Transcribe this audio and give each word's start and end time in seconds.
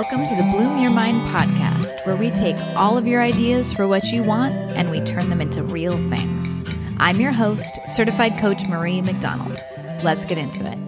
Welcome 0.00 0.26
to 0.26 0.36
the 0.36 0.44
Bloom 0.44 0.78
Your 0.78 0.92
Mind 0.92 1.20
podcast, 1.22 2.06
where 2.06 2.14
we 2.14 2.30
take 2.30 2.56
all 2.76 2.96
of 2.96 3.08
your 3.08 3.20
ideas 3.20 3.74
for 3.74 3.88
what 3.88 4.12
you 4.12 4.22
want 4.22 4.54
and 4.54 4.92
we 4.92 5.00
turn 5.00 5.28
them 5.28 5.40
into 5.40 5.60
real 5.60 5.96
things. 6.08 6.62
I'm 6.98 7.18
your 7.18 7.32
host, 7.32 7.80
certified 7.84 8.38
coach 8.38 8.64
Marie 8.68 9.02
McDonald. 9.02 9.60
Let's 10.04 10.24
get 10.24 10.38
into 10.38 10.64
it. 10.64 10.78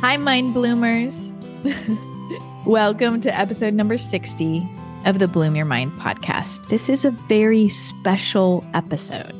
Hi, 0.00 0.16
Mind 0.16 0.54
Bloomers. 0.54 1.34
Welcome 2.64 3.20
to 3.20 3.38
episode 3.38 3.74
number 3.74 3.98
60 3.98 4.66
of 5.04 5.18
the 5.18 5.28
Bloom 5.28 5.56
Your 5.56 5.66
Mind 5.66 5.92
podcast. 6.00 6.66
This 6.68 6.88
is 6.88 7.04
a 7.04 7.10
very 7.10 7.68
special 7.68 8.64
episode. 8.72 9.37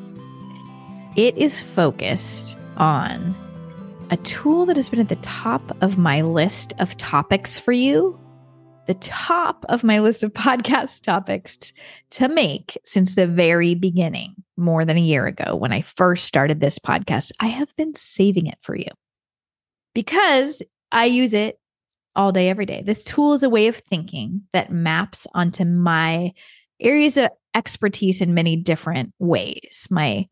It 1.19 1.37
is 1.37 1.61
focused 1.61 2.57
on 2.77 3.35
a 4.09 4.17
tool 4.19 4.67
that 4.67 4.77
has 4.77 4.89
been 4.89 5.01
at 5.01 5.09
the 5.09 5.17
top 5.17 5.77
of 5.81 5.99
my 5.99 6.21
list 6.21 6.75
of 6.79 6.97
topics 6.97 7.59
for 7.59 7.73
you, 7.73 8.17
the 8.87 8.95
top 8.95 9.67
of 9.69 9.83
my 9.83 9.99
list 9.99 10.23
of 10.23 10.33
podcast 10.33 11.03
topics 11.03 11.73
to 12.11 12.29
make 12.29 12.79
since 12.85 13.17
the 13.17 13.27
very 13.27 13.75
beginning, 13.75 14.37
more 14.57 14.85
than 14.85 14.97
a 14.97 15.01
year 15.01 15.27
ago 15.27 15.57
when 15.57 15.73
I 15.73 15.81
first 15.81 16.25
started 16.25 16.61
this 16.61 16.79
podcast. 16.79 17.33
I 17.41 17.49
have 17.49 17.75
been 17.75 17.97
saving 17.97 18.47
it 18.47 18.59
for 18.63 18.77
you 18.77 18.93
because 19.97 20.63
I 20.93 21.07
use 21.07 21.35
it 21.35 21.59
all 22.15 22.31
day, 22.31 22.49
every 22.49 22.65
day. 22.65 22.85
This 22.87 23.03
tool 23.03 23.33
is 23.33 23.43
a 23.43 23.51
way 23.51 23.67
of 23.67 23.75
thinking 23.75 24.43
that 24.53 24.71
maps 24.71 25.27
onto 25.35 25.65
my 25.65 26.33
areas 26.79 27.17
of 27.17 27.31
expertise 27.57 28.21
in 28.21 28.35
many 28.35 28.55
different 28.55 29.13
ways. 29.19 29.89
My 29.91 30.29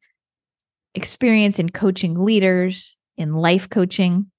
experience 0.97 1.59
in 1.59 1.71
coaching 1.71 2.19
leaders, 2.19 2.97
in 3.17 3.35
life 3.35 3.69
coaching. 3.69 4.31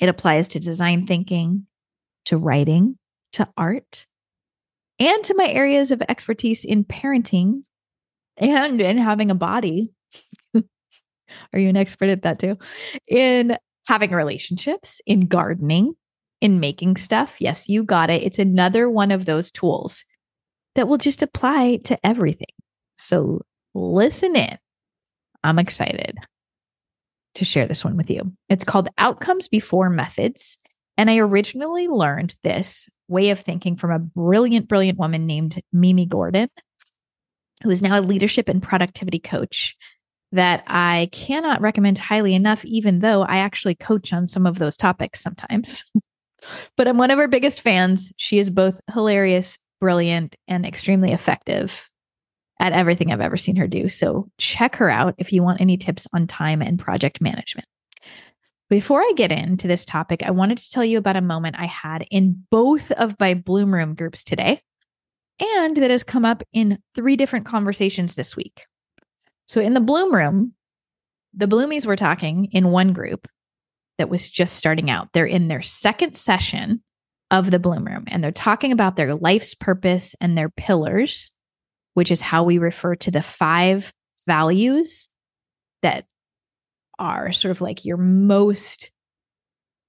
It 0.00 0.08
applies 0.08 0.48
to 0.48 0.60
design 0.60 1.06
thinking, 1.06 1.66
to 2.26 2.38
writing, 2.38 2.98
to 3.32 3.48
art, 3.56 4.06
and 4.98 5.24
to 5.24 5.34
my 5.36 5.48
areas 5.48 5.90
of 5.90 6.02
expertise 6.08 6.64
in 6.64 6.84
parenting 6.84 7.64
and 8.36 8.80
in 8.80 8.96
having 8.96 9.30
a 9.30 9.34
body. 9.34 9.90
Are 10.54 11.58
you 11.58 11.68
an 11.68 11.76
expert 11.76 12.08
at 12.08 12.22
that 12.22 12.38
too? 12.38 12.56
In 13.08 13.56
having 13.86 14.12
relationships, 14.12 15.00
in 15.06 15.26
gardening, 15.26 15.94
in 16.40 16.60
making 16.60 16.96
stuff. 16.96 17.40
Yes, 17.40 17.68
you 17.68 17.84
got 17.84 18.10
it. 18.10 18.22
It's 18.22 18.38
another 18.38 18.88
one 18.88 19.10
of 19.10 19.24
those 19.24 19.50
tools 19.50 20.04
that 20.74 20.88
will 20.88 20.98
just 20.98 21.22
apply 21.22 21.76
to 21.84 21.98
everything. 22.06 22.46
So 22.96 23.42
listen 23.74 24.36
in 24.36 24.58
I'm 25.44 25.58
excited 25.58 26.16
to 27.34 27.44
share 27.44 27.66
this 27.66 27.84
one 27.84 27.96
with 27.96 28.10
you. 28.10 28.32
It's 28.48 28.64
called 28.64 28.88
Outcomes 28.98 29.48
Before 29.48 29.90
Methods. 29.90 30.58
And 30.96 31.08
I 31.08 31.18
originally 31.18 31.88
learned 31.88 32.36
this 32.42 32.88
way 33.08 33.30
of 33.30 33.40
thinking 33.40 33.76
from 33.76 33.90
a 33.90 33.98
brilliant, 33.98 34.68
brilliant 34.68 34.98
woman 34.98 35.26
named 35.26 35.60
Mimi 35.72 36.06
Gordon, 36.06 36.48
who 37.62 37.70
is 37.70 37.82
now 37.82 37.98
a 37.98 38.02
leadership 38.02 38.48
and 38.48 38.62
productivity 38.62 39.18
coach 39.18 39.76
that 40.32 40.64
I 40.66 41.08
cannot 41.12 41.60
recommend 41.60 41.98
highly 41.98 42.34
enough, 42.34 42.64
even 42.64 43.00
though 43.00 43.22
I 43.22 43.38
actually 43.38 43.74
coach 43.74 44.12
on 44.12 44.26
some 44.26 44.46
of 44.46 44.58
those 44.58 44.76
topics 44.76 45.20
sometimes. 45.20 45.84
but 46.76 46.88
I'm 46.88 46.98
one 46.98 47.10
of 47.10 47.18
her 47.18 47.28
biggest 47.28 47.60
fans. 47.60 48.12
She 48.16 48.38
is 48.38 48.50
both 48.50 48.80
hilarious, 48.92 49.58
brilliant, 49.80 50.36
and 50.48 50.64
extremely 50.64 51.12
effective 51.12 51.90
at 52.62 52.72
everything 52.72 53.10
I've 53.10 53.20
ever 53.20 53.36
seen 53.36 53.56
her 53.56 53.66
do. 53.66 53.88
So 53.88 54.28
check 54.38 54.76
her 54.76 54.88
out 54.88 55.16
if 55.18 55.32
you 55.32 55.42
want 55.42 55.60
any 55.60 55.76
tips 55.76 56.06
on 56.14 56.28
time 56.28 56.62
and 56.62 56.78
project 56.78 57.20
management. 57.20 57.66
Before 58.70 59.02
I 59.02 59.12
get 59.16 59.32
into 59.32 59.66
this 59.66 59.84
topic, 59.84 60.22
I 60.22 60.30
wanted 60.30 60.58
to 60.58 60.70
tell 60.70 60.84
you 60.84 60.96
about 60.96 61.16
a 61.16 61.20
moment 61.20 61.56
I 61.58 61.66
had 61.66 62.06
in 62.08 62.44
both 62.50 62.92
of 62.92 63.18
my 63.18 63.34
Bloom 63.34 63.74
Room 63.74 63.94
groups 63.94 64.22
today, 64.22 64.62
and 65.40 65.76
that 65.76 65.90
has 65.90 66.04
come 66.04 66.24
up 66.24 66.44
in 66.52 66.78
three 66.94 67.16
different 67.16 67.46
conversations 67.46 68.14
this 68.14 68.36
week. 68.36 68.64
So, 69.46 69.60
in 69.60 69.74
the 69.74 69.80
Bloom 69.80 70.14
Room, 70.14 70.54
the 71.34 71.48
Bloomies 71.48 71.84
were 71.84 71.96
talking 71.96 72.46
in 72.52 72.70
one 72.70 72.92
group 72.92 73.26
that 73.98 74.08
was 74.08 74.30
just 74.30 74.56
starting 74.56 74.88
out. 74.88 75.08
They're 75.12 75.26
in 75.26 75.48
their 75.48 75.62
second 75.62 76.14
session 76.16 76.82
of 77.30 77.50
the 77.50 77.58
Bloom 77.58 77.84
Room, 77.84 78.04
and 78.06 78.22
they're 78.22 78.30
talking 78.30 78.70
about 78.70 78.94
their 78.94 79.16
life's 79.16 79.54
purpose 79.54 80.14
and 80.20 80.38
their 80.38 80.48
pillars 80.48 81.31
which 81.94 82.10
is 82.10 82.20
how 82.20 82.44
we 82.44 82.58
refer 82.58 82.94
to 82.96 83.10
the 83.10 83.22
five 83.22 83.92
values 84.26 85.08
that 85.82 86.04
are 86.98 87.32
sort 87.32 87.50
of 87.50 87.60
like 87.60 87.84
your 87.84 87.96
most 87.96 88.92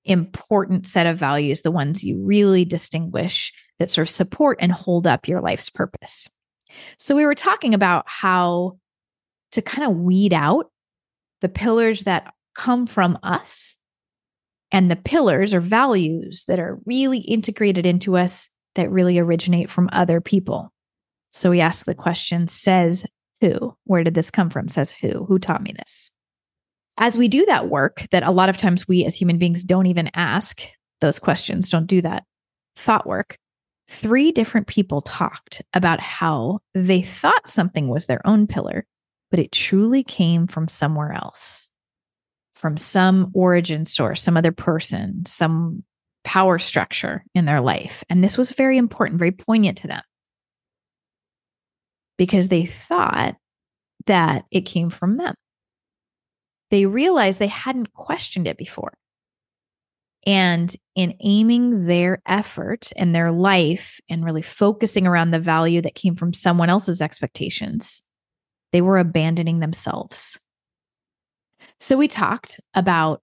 important 0.06 0.86
set 0.86 1.06
of 1.06 1.18
values, 1.18 1.62
the 1.62 1.72
ones 1.72 2.03
you 2.03 2.22
really 2.24 2.66
distinguish 2.66 3.53
that 3.80 3.90
sort 3.90 4.08
of 4.08 4.14
support 4.14 4.58
and 4.59 4.72
hold 4.72 5.08
up 5.08 5.28
your 5.28 5.40
life's 5.40 5.69
purpose. 5.69 6.28
So, 6.97 7.16
we 7.16 7.25
were 7.25 7.36
talking 7.36 7.74
about 7.74 8.06
how 8.08 8.80
to 9.52 9.62
kind 9.62 9.90
of 9.90 9.97
weed 9.97 10.34
out 10.34 10.72
the 11.41 11.50
pillars 11.50 12.03
that 12.03 12.34
come 12.56 12.88
from 12.88 13.18
us 13.22 13.75
and 14.72 14.90
the 14.90 14.96
pillars 14.96 15.53
or 15.53 15.59
values 15.59 16.46
that 16.47 16.59
are 16.59 16.80
really 16.85 17.20
integrated 17.20 17.85
into 17.85 18.18
us 18.18 18.50
that 18.75 18.90
really 18.90 19.20
originate 19.20 19.70
from 19.70 19.90
other 19.94 20.20
people. 20.20 20.72
So 21.34 21.50
we 21.50 21.60
ask 21.60 21.86
the 21.86 21.96
question 21.96 22.48
says 22.48 23.06
who? 23.42 23.76
Where 23.86 24.04
did 24.04 24.14
this 24.14 24.32
come 24.32 24.50
from? 24.50 24.70
Says 24.70 24.92
who? 24.92 25.26
Who 25.26 25.40
taught 25.40 25.64
me 25.64 25.74
this? 25.78 26.12
As 26.98 27.18
we 27.18 27.28
do 27.28 27.46
that 27.48 27.70
work, 27.70 28.06
that 28.12 28.24
a 28.24 28.32
lot 28.32 28.50
of 28.50 28.58
times 28.58 28.88
we 28.88 29.04
as 29.04 29.16
human 29.16 29.40
beings 29.40 29.64
don't 29.64 29.88
even 29.88 30.12
ask 30.14 30.62
those 31.02 31.20
questions, 31.20 31.70
don't 31.70 31.88
do 31.88 32.02
that 32.04 32.24
thought 32.78 33.08
work. 33.08 33.38
Three 33.90 34.32
different 34.32 34.68
people 34.68 35.02
talked 35.02 35.62
about 35.74 36.00
how 36.00 36.60
they 36.74 37.02
thought 37.02 37.50
something 37.50 37.90
was 37.90 38.06
their 38.06 38.26
own 38.26 38.48
pillar, 38.48 38.86
but 39.30 39.40
it 39.40 39.52
truly 39.52 40.04
came 40.04 40.48
from 40.48 40.68
somewhere 40.68 41.12
else, 41.12 41.70
from 42.56 42.78
some 42.78 43.32
origin 43.34 43.86
source, 43.86 44.22
some 44.22 44.38
other 44.38 44.52
person, 44.52 45.26
some 45.26 45.84
power 46.24 46.58
structure 46.60 47.26
in 47.36 47.46
their 47.46 47.60
life. 47.60 48.04
And 48.10 48.24
this 48.24 48.38
was 48.38 48.52
very 48.54 48.78
important, 48.78 49.20
very 49.20 49.32
poignant 49.32 49.80
to 49.80 49.88
them 49.88 50.02
because 52.18 52.47
they 52.47 52.66
thought 52.66 53.35
that 54.06 54.46
it 54.51 54.62
came 54.62 54.90
from 54.90 55.16
them. 55.16 55.34
They 56.69 56.85
realized 56.85 57.40
they 57.40 57.47
hadn't 57.47 57.94
questioned 57.94 58.47
it 58.47 58.57
before. 58.57 58.94
And 60.25 60.73
in 60.96 61.16
aiming 61.22 61.85
their 61.85 62.22
efforts 62.25 62.91
and 62.94 63.13
their 63.13 63.31
life 63.31 64.00
and 64.09 64.23
really 64.23 64.41
focusing 64.41 65.06
around 65.06 65.31
the 65.31 65.40
value 65.40 65.81
that 65.81 65.96
came 65.96 66.16
from 66.16 66.34
someone 66.34 66.69
else's 66.69 67.02
expectations, 67.02 68.02
they 68.72 68.81
were 68.81 68.97
abandoning 68.97 69.59
themselves. 69.59 70.40
So 71.79 71.97
we 71.97 72.07
talked 72.07 72.59
about 72.73 73.22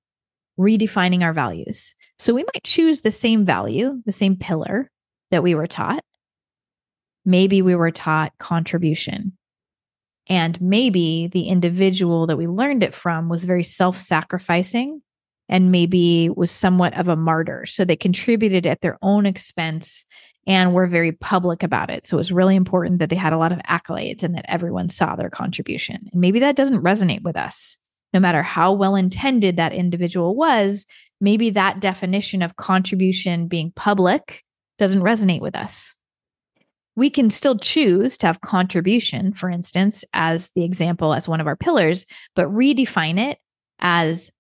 redefining 0.59 1.23
our 1.23 1.33
values. 1.33 1.95
So 2.19 2.35
we 2.35 2.43
might 2.43 2.65
choose 2.65 3.01
the 3.01 3.11
same 3.11 3.47
value, 3.47 4.03
the 4.05 4.13
same 4.13 4.37
pillar 4.37 4.91
that 5.31 5.43
we 5.43 5.55
were 5.55 5.67
taught, 5.67 6.05
Maybe 7.25 7.63
we 7.63 7.75
were 7.75 7.91
taught 7.91 8.33
contribution. 8.39 9.37
And 10.27 10.61
maybe 10.61 11.29
the 11.33 11.49
individual 11.49 12.27
that 12.27 12.37
we 12.37 12.47
learned 12.47 12.83
it 12.83 12.95
from 12.95 13.29
was 13.29 13.45
very 13.45 13.65
self 13.65 13.97
sacrificing 13.97 15.03
and 15.49 15.73
maybe 15.73 16.31
was 16.31 16.53
somewhat 16.53 16.97
of 16.97 17.09
a 17.09 17.17
martyr. 17.17 17.67
So 17.67 17.85
they 17.85 17.97
contributed 17.97 18.65
at 18.65 18.81
their 18.81 18.97
own 19.03 19.27
expense 19.27 20.05
and 20.47 20.73
were 20.73 20.87
very 20.87 21.13
public 21.13 21.63
about 21.63 21.91
it. 21.91 22.07
So 22.07 22.17
it 22.17 22.19
was 22.19 22.33
really 22.33 22.55
important 22.55 23.01
that 23.01 23.11
they 23.11 23.17
had 23.17 23.33
a 23.33 23.39
lot 23.39 23.53
of 23.53 23.59
accolades 23.69 24.23
and 24.23 24.35
that 24.37 24.47
everyone 24.49 24.89
saw 24.89 25.17
their 25.17 25.29
contribution. 25.29 26.09
And 26.13 26.21
maybe 26.21 26.39
that 26.39 26.57
doesn't 26.57 26.83
resonate 26.83 27.23
with 27.23 27.37
us. 27.37 27.77
No 28.15 28.21
matter 28.21 28.43
how 28.43 28.73
well 28.73 28.95
intended 28.95 29.57
that 29.57 29.73
individual 29.73 30.37
was, 30.37 30.87
maybe 31.21 31.51
that 31.51 31.81
definition 31.81 32.43
of 32.43 32.57
contribution 32.57 33.49
being 33.49 33.73
public 33.75 34.45
doesn't 34.79 35.03
resonate 35.03 35.41
with 35.41 35.55
us 35.55 35.97
we 36.97 37.11
can 37.11 37.31
still 37.31 37.57
choose 37.57 38.19
to 38.19 38.27
have 38.27 38.41
contribution, 38.41 39.33
for 39.33 39.49
instance, 39.49 40.05
as 40.13 40.51
the 40.55 40.65
example, 40.65 41.15
as 41.15 41.29
one 41.29 41.41
of 41.41 41.47
our 41.47 41.57
pillars, 41.57 42.05
but 42.35 42.49
redefine 42.49 43.19
it 43.19 43.39
as 43.79 44.31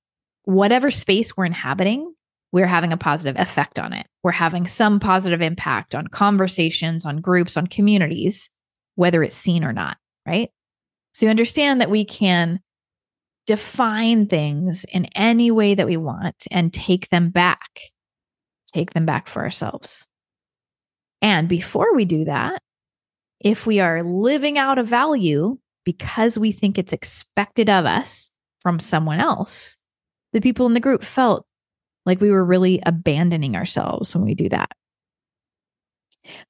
whatever 0.44 0.91
space 0.91 1.37
we're 1.37 1.44
inhabiting, 1.44 2.12
we're 2.52 2.67
having 2.67 2.93
a 2.93 2.97
positive 2.97 3.41
effect 3.41 3.79
on 3.79 3.93
it. 3.93 4.06
We're 4.23 4.32
having 4.32 4.67
some 4.67 5.00
positive 5.00 5.41
impact 5.41 5.94
on 5.94 6.08
conversations, 6.08 7.06
on 7.06 7.20
groups, 7.20 7.56
on 7.56 7.67
communities, 7.67 8.50
whether 8.97 9.23
it's 9.23 9.37
seen 9.37 9.64
or 9.64 9.73
not, 9.73 9.97
right? 10.26 10.50
So 11.14 11.26
you 11.26 11.31
understand 11.31 11.81
that 11.81 11.91
we 11.91 12.05
can 12.05 12.61
define 13.47 14.26
things 14.26 14.85
in 14.85 15.06
any 15.17 15.50
way 15.50 15.75
that 15.75 15.87
we 15.87 15.97
want 15.97 16.47
and 16.50 16.73
take 16.73 17.08
them 17.08 17.31
back, 17.31 17.81
take 18.73 18.93
them 18.93 19.06
back 19.06 19.29
for 19.29 19.43
ourselves. 19.43 20.06
And 21.22 21.49
before 21.49 21.94
we 21.94 22.05
do 22.05 22.25
that, 22.25 22.62
if 23.40 23.67
we 23.67 23.81
are 23.81 24.02
living 24.02 24.58
out 24.58 24.78
a 24.78 24.82
value 24.82 25.58
because 25.84 26.38
we 26.38 26.52
think 26.52 26.78
it's 26.78 26.93
expected 26.93 27.69
of 27.69 27.87
us, 27.87 28.31
from 28.61 28.78
someone 28.78 29.20
else, 29.20 29.76
the 30.32 30.40
people 30.40 30.67
in 30.67 30.75
the 30.75 30.81
group 30.81 31.02
felt 31.02 31.46
like 32.06 32.20
we 32.20 32.31
were 32.31 32.44
really 32.44 32.81
abandoning 32.87 33.56
ourselves 33.56 34.14
when 34.14 34.25
we 34.25 34.34
do 34.34 34.49
that. 34.49 34.70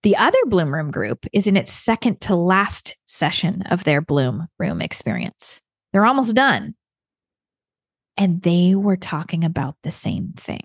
The 0.02 0.17
other 0.17 0.38
Bloom 0.46 0.75
Room 0.75 0.90
group 0.90 1.26
is 1.32 1.46
in 1.46 1.56
its 1.56 1.73
second 1.73 2.20
to 2.23 2.34
last 2.34 2.96
session 3.06 3.62
of 3.70 3.84
their 3.84 4.00
Bloom 4.00 4.49
Room 4.58 4.82
experience. 4.82 5.61
They're 5.93 6.06
almost 6.06 6.34
done. 6.34 6.75
And 8.16 8.43
they 8.43 8.75
were 8.75 8.96
talking 8.96 9.44
about 9.44 9.76
the 9.82 9.90
same 9.90 10.34
thing. 10.37 10.62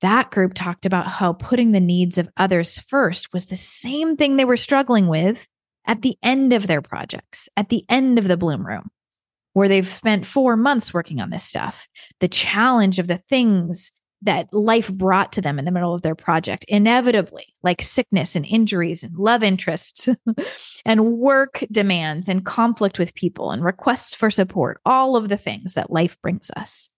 That 0.00 0.30
group 0.30 0.54
talked 0.54 0.86
about 0.86 1.06
how 1.06 1.32
putting 1.32 1.72
the 1.72 1.80
needs 1.80 2.18
of 2.18 2.28
others 2.36 2.78
first 2.78 3.32
was 3.32 3.46
the 3.46 3.56
same 3.56 4.16
thing 4.16 4.36
they 4.36 4.44
were 4.44 4.56
struggling 4.56 5.08
with 5.08 5.48
at 5.86 6.02
the 6.02 6.16
end 6.22 6.52
of 6.52 6.66
their 6.66 6.82
projects, 6.82 7.48
at 7.56 7.68
the 7.68 7.84
end 7.88 8.18
of 8.18 8.28
the 8.28 8.36
Bloom 8.36 8.66
Room, 8.66 8.90
where 9.54 9.68
they've 9.68 9.88
spent 9.88 10.26
four 10.26 10.56
months 10.56 10.94
working 10.94 11.20
on 11.20 11.30
this 11.30 11.44
stuff. 11.44 11.88
The 12.20 12.28
challenge 12.28 12.98
of 12.98 13.08
the 13.08 13.18
things 13.18 13.90
that 14.22 14.52
life 14.52 14.92
brought 14.92 15.32
to 15.32 15.40
them 15.40 15.58
in 15.58 15.64
the 15.64 15.70
middle 15.70 15.94
of 15.94 16.02
their 16.02 16.14
project, 16.14 16.64
inevitably, 16.68 17.54
like 17.62 17.80
sickness 17.80 18.34
and 18.34 18.44
injuries 18.44 19.04
and 19.04 19.16
love 19.16 19.42
interests 19.42 20.08
and 20.84 21.12
work 21.12 21.64
demands 21.70 22.28
and 22.28 22.44
conflict 22.44 22.98
with 22.98 23.14
people 23.14 23.50
and 23.50 23.64
requests 23.64 24.14
for 24.14 24.30
support, 24.30 24.80
all 24.84 25.16
of 25.16 25.28
the 25.28 25.36
things 25.36 25.74
that 25.74 25.92
life 25.92 26.20
brings 26.20 26.50
us, 26.56 26.90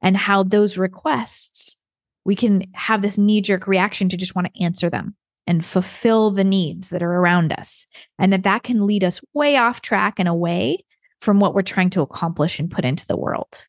and 0.00 0.16
how 0.16 0.42
those 0.42 0.78
requests, 0.78 1.76
we 2.24 2.36
can 2.36 2.64
have 2.74 3.02
this 3.02 3.18
knee 3.18 3.40
jerk 3.40 3.66
reaction 3.66 4.08
to 4.08 4.16
just 4.16 4.34
want 4.34 4.52
to 4.52 4.62
answer 4.62 4.88
them 4.88 5.16
and 5.46 5.64
fulfill 5.64 6.30
the 6.30 6.44
needs 6.44 6.90
that 6.90 7.02
are 7.02 7.12
around 7.12 7.52
us. 7.52 7.86
And 8.18 8.32
that 8.32 8.44
that 8.44 8.62
can 8.62 8.86
lead 8.86 9.02
us 9.02 9.20
way 9.34 9.56
off 9.56 9.82
track 9.82 10.14
and 10.18 10.28
away 10.28 10.78
from 11.20 11.40
what 11.40 11.54
we're 11.54 11.62
trying 11.62 11.90
to 11.90 12.00
accomplish 12.02 12.58
and 12.58 12.70
put 12.70 12.84
into 12.84 13.06
the 13.06 13.16
world 13.16 13.66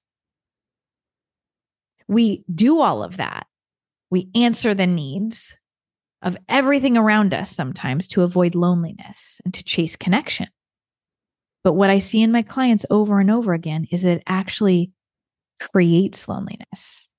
we 2.08 2.44
do 2.54 2.80
all 2.80 3.04
of 3.04 3.18
that. 3.18 3.48
We 4.10 4.30
answer 4.36 4.74
the 4.74 4.88
needs 4.88 5.56
of 6.22 6.38
everything 6.48 6.98
around 6.98 7.34
us 7.34 7.50
sometimes 7.52 8.08
to 8.10 8.24
avoid 8.24 8.56
loneliness 8.56 9.42
and 9.44 9.54
to 9.54 9.64
chase 9.64 9.96
connection. 9.96 10.48
But 11.64 11.74
what 11.74 11.90
I 11.90 12.00
see 12.00 12.22
in 12.22 12.32
my 12.32 12.42
clients 12.42 12.86
over 12.90 13.20
and 13.20 13.32
over 13.32 13.54
again 13.54 13.88
is 13.92 14.04
that 14.04 14.18
it 14.18 14.24
actually 14.28 14.92
creates 15.60 16.28
loneliness 16.28 17.10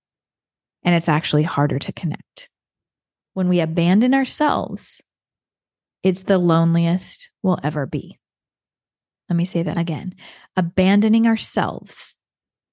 and 0.85 0.95
it's 0.95 1.09
actually 1.09 1.43
harder 1.43 1.79
to 1.79 1.93
connect. 1.93 2.51
When 3.33 3.49
we 3.49 3.61
abandon 3.61 4.15
ourselves, 4.15 5.03
it's 6.03 6.25
the 6.25 6.39
loneliest 6.39 7.31
we'll 7.43 7.59
ever 7.63 7.87
be. 7.87 8.19
Let 9.29 9.37
me 9.37 9.47
say 9.47 9.63
that 9.63 9.79
again. 9.79 10.15
Abandoning 10.57 11.27
ourselves 11.27 12.17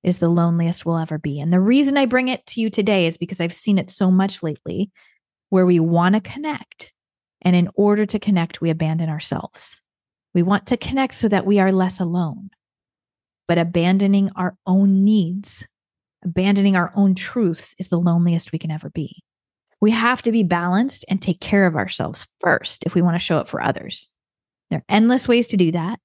is 0.04 0.18
the 0.18 0.30
loneliest 0.30 0.86
we'll 0.86 0.98
ever 0.98 1.18
be. 1.18 1.40
And 1.40 1.54
the 1.54 1.60
reason 1.60 1.98
I 1.98 2.06
bring 2.06 2.28
it 2.28 2.46
to 2.48 2.62
you 2.62 2.70
today 2.70 3.08
is 3.08 3.18
because 3.18 3.40
I've 3.40 3.54
seen 3.54 3.78
it 3.78 3.90
so 3.90 4.12
much 4.12 4.44
lately 4.44 4.92
where 5.50 5.66
we 5.66 5.80
want 5.80 6.16
to 6.16 6.22
connect. 6.22 6.94
And 7.42 7.56
in 7.56 7.70
order 7.76 8.06
to 8.06 8.20
connect, 8.20 8.62
we 8.62 8.70
abandon 8.70 9.10
ourselves. 9.10 9.82
We 10.34 10.44
want 10.44 10.68
to 10.68 10.78
connect 10.78 11.14
so 11.14 11.28
that 11.28 11.46
we 11.46 11.60
are 11.60 11.72
less 11.72 12.00
alone. 12.00 12.50
But 13.48 13.58
abandoning 13.58 14.32
our 14.36 14.56
own 14.66 15.04
needs, 15.04 15.66
abandoning 16.24 16.76
our 16.76 16.92
own 16.96 17.16
truths 17.16 17.76
is 17.80 17.88
the 17.88 18.00
loneliest 18.00 18.52
we 18.52 18.60
can 18.60 18.72
ever 18.72 18.90
be. 18.90 19.24
We 19.80 19.92
have 19.92 20.22
to 20.24 20.32
be 20.32 20.44
balanced 20.44 21.06
and 21.10 21.22
take 21.22 21.40
care 21.40 21.66
of 21.66 21.76
ourselves 21.76 22.28
first 22.40 22.84
if 22.86 22.94
we 22.94 23.02
want 23.02 23.16
to 23.16 23.20
show 23.20 23.38
up 23.38 23.50
for 23.50 23.62
others. 23.62 24.08
There 24.70 24.80
are 24.80 24.86
endless 24.88 25.28
ways 25.28 25.48
to 25.48 25.58
do 25.58 25.72
that. 25.72 26.00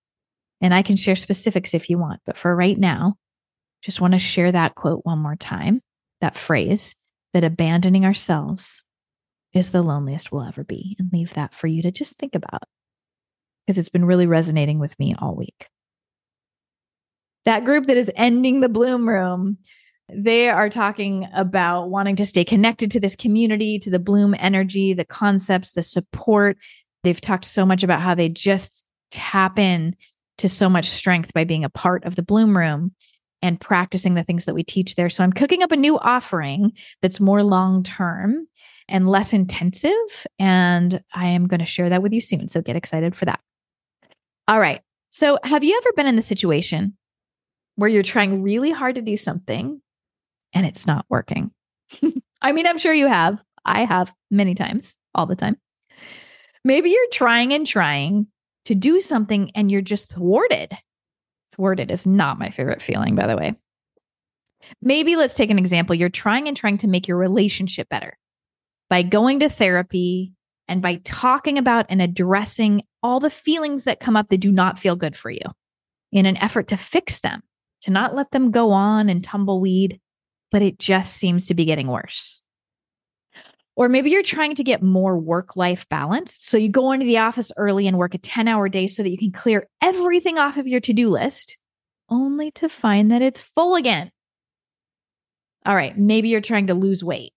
And 0.61 0.73
I 0.73 0.83
can 0.83 0.97
share 0.97 1.17
specifics 1.17 1.75
if 1.75 1.91
you 1.91 1.99
want. 1.99 2.21
But 2.25 2.39
for 2.39 2.57
right 2.57 2.79
now, 2.79 3.17
just 3.83 4.01
want 4.01 4.15
to 4.15 4.19
share 4.19 4.51
that 4.51 4.75
quote 4.75 5.01
one 5.05 5.19
more 5.19 5.37
time 5.37 5.83
that 6.21 6.37
phrase 6.37 6.95
that 7.35 7.45
abandoning 7.45 8.07
ourselves 8.07 8.83
is 9.53 9.71
the 9.71 9.83
loneliest 9.83 10.33
we'll 10.33 10.43
ever 10.43 10.65
be, 10.65 10.97
and 10.99 11.11
leave 11.13 11.35
that 11.35 11.55
for 11.55 11.67
you 11.67 11.83
to 11.83 11.91
just 11.91 12.17
think 12.17 12.35
about 12.35 12.63
because 13.67 13.79
it's 13.79 13.89
been 13.89 14.05
really 14.05 14.27
resonating 14.27 14.79
with 14.79 14.99
me 14.99 15.15
all 15.19 15.35
week. 15.35 15.69
That 17.45 17.65
group 17.65 17.87
that 17.87 17.97
is 17.97 18.11
ending 18.17 18.61
the 18.61 18.69
bloom 18.69 19.09
room, 19.09 19.59
they 20.09 20.49
are 20.49 20.71
talking 20.71 21.29
about 21.35 21.91
wanting 21.91 22.17
to 22.17 22.27
stay 22.27 22.45
connected 22.45 22.91
to 22.93 23.01
this 23.01 23.17
community, 23.17 23.79
to 23.81 23.91
the 23.91 23.99
bloom 23.99 24.35
energy, 24.39 24.93
the 24.93 25.05
concepts, 25.05 25.73
the 25.73 25.83
support. 25.83 26.57
They've 27.03 27.21
talked 27.21 27.45
so 27.45 27.67
much 27.67 27.83
about 27.83 28.01
how 28.01 28.15
they 28.15 28.29
just 28.29 28.85
tap 29.11 29.59
in 29.59 29.97
to 30.39 30.49
so 30.49 30.69
much 30.69 30.89
strength 30.89 31.33
by 31.33 31.45
being 31.45 31.65
a 31.65 31.71
part 31.71 32.05
of 32.05 32.15
the 32.15 32.23
bloom 32.23 32.57
room 32.57 32.95
and 33.43 33.61
practicing 33.61 34.15
the 34.15 34.25
things 34.25 34.45
that 34.45 34.55
we 34.55 34.63
teach 34.63 34.95
there. 34.95 35.11
So 35.11 35.25
I'm 35.25 35.33
cooking 35.33 35.63
up 35.63 35.73
a 35.73 35.77
new 35.77 35.99
offering 35.99 36.73
that's 37.03 37.21
more 37.21 37.43
long 37.43 37.83
term 37.83 38.47
and 38.89 39.09
less 39.09 39.33
intensive. 39.33 40.27
And 40.39 41.03
I 41.13 41.29
am 41.29 41.47
going 41.47 41.61
to 41.61 41.67
share 41.67 41.89
that 41.89 42.03
with 42.03 42.13
you 42.13 42.21
soon. 42.21 42.49
So 42.49 42.61
get 42.61 42.77
excited 42.77 43.17
for 43.17 43.25
that. 43.25 43.41
All 44.49 44.61
right. 44.61 44.81
So, 45.11 45.39
have 45.45 45.65
you 45.65 45.77
ever 45.77 45.93
been 45.97 46.07
in 46.07 46.17
the 46.17 46.23
situation 46.23 46.97
where 47.77 47.89
you're 47.89 48.03
trying 48.03 48.43
really 48.43 48.71
hard 48.71 48.97
to 48.97 49.03
do 49.03 49.17
something 49.17 49.81
and 50.57 50.67
it's 50.67 50.87
not 50.87 51.07
working? 51.09 51.53
I 52.43 52.53
mean, 52.53 52.67
I'm 52.67 52.79
sure 52.79 52.93
you 52.93 53.07
have. 53.07 53.43
I 53.65 53.85
have 53.85 54.13
many 54.31 54.55
times, 54.55 54.97
all 55.15 55.27
the 55.27 55.37
time. 55.37 55.57
Maybe 56.65 56.91
you're 56.91 57.11
trying 57.13 57.53
and 57.53 57.67
trying 57.67 58.27
to 58.65 58.75
do 58.75 59.01
something 59.01 59.53
and 59.55 59.71
you're 59.71 59.83
just 59.83 60.13
thwarted 60.13 60.77
thwarted 61.57 61.91
is 61.91 62.07
not 62.07 62.39
my 62.39 62.51
favorite 62.51 62.83
feeling, 62.83 63.15
by 63.15 63.27
the 63.27 63.37
way. 63.37 63.57
Maybe 64.83 65.17
let's 65.17 65.35
take 65.35 65.51
an 65.51 65.59
example. 65.59 65.95
You're 65.95 66.09
trying 66.09 66.49
and 66.49 66.57
trying 66.57 66.79
to 66.79 66.89
make 66.89 67.09
your 67.09 67.17
relationship 67.17 67.89
better 67.89 68.19
by 68.91 69.03
going 69.03 69.41
to 69.41 69.49
therapy 69.49 70.35
and 70.69 70.83
by 70.83 70.97
talking 71.05 71.59
about 71.59 71.87
and 71.89 72.03
addressing 72.03 72.83
all 73.03 73.21
the 73.21 73.31
feelings 73.31 73.85
that 73.85 74.01
come 74.01 74.17
up 74.17 74.29
that 74.29 74.39
do 74.39 74.53
not 74.53 74.79
feel 74.79 74.97
good 74.97 75.17
for 75.17 75.31
you 75.31 75.41
in 76.13 76.27
an 76.27 76.37
effort 76.39 76.69
to 76.69 76.77
fix 76.77 77.21
them, 77.21 77.43
to 77.83 77.91
not 77.91 78.15
let 78.15 78.31
them 78.33 78.51
go 78.51 78.73
on 78.73 79.09
and 79.09 79.23
tumbleweed, 79.23 80.01
but 80.57 80.63
it 80.63 80.79
just 80.79 81.19
seems 81.19 81.45
to 81.45 81.55
be 81.55 81.67
getting 81.67 81.87
worse. 81.87 82.43
Or 83.77 83.91
maybe 83.91 84.09
you're 84.09 84.23
trying 84.23 84.55
to 84.55 84.65
get 84.65 84.83
more 84.83 85.19
work 85.19 85.55
life 85.55 85.87
balance. 85.91 86.35
So 86.35 86.57
you 86.57 86.71
go 86.71 86.93
into 86.93 87.05
the 87.05 87.19
office 87.19 87.53
early 87.59 87.87
and 87.87 87.99
work 87.99 88.15
a 88.15 88.19
10 88.19 88.49
hour 88.49 88.71
day 88.71 88.87
so 88.87 89.03
that 89.03 89.11
you 89.11 89.19
can 89.19 89.33
clear 89.33 89.69
everything 89.83 90.39
off 90.39 90.57
of 90.57 90.67
your 90.67 90.81
to 90.81 90.95
do 90.95 91.11
list, 91.11 91.59
only 92.09 92.53
to 92.53 92.71
find 92.71 93.11
that 93.11 93.21
it's 93.21 93.43
full 93.43 93.75
again. 93.75 94.11
All 95.67 95.77
right, 95.77 95.95
maybe 95.99 96.31
you're 96.31 96.41
trying 96.41 96.69
to 96.69 96.75
lose 96.75 97.05
weight. 97.05 97.35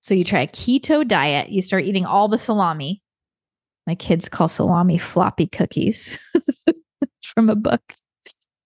So 0.00 0.14
you 0.14 0.24
try 0.24 0.40
a 0.40 0.48
keto 0.48 1.06
diet, 1.06 1.50
you 1.50 1.62
start 1.62 1.84
eating 1.84 2.06
all 2.06 2.26
the 2.26 2.38
salami. 2.38 3.04
My 3.86 3.94
kids 3.94 4.28
call 4.28 4.48
salami 4.48 4.98
floppy 4.98 5.46
cookies 5.46 6.18
from 7.22 7.50
a 7.50 7.54
book, 7.54 7.94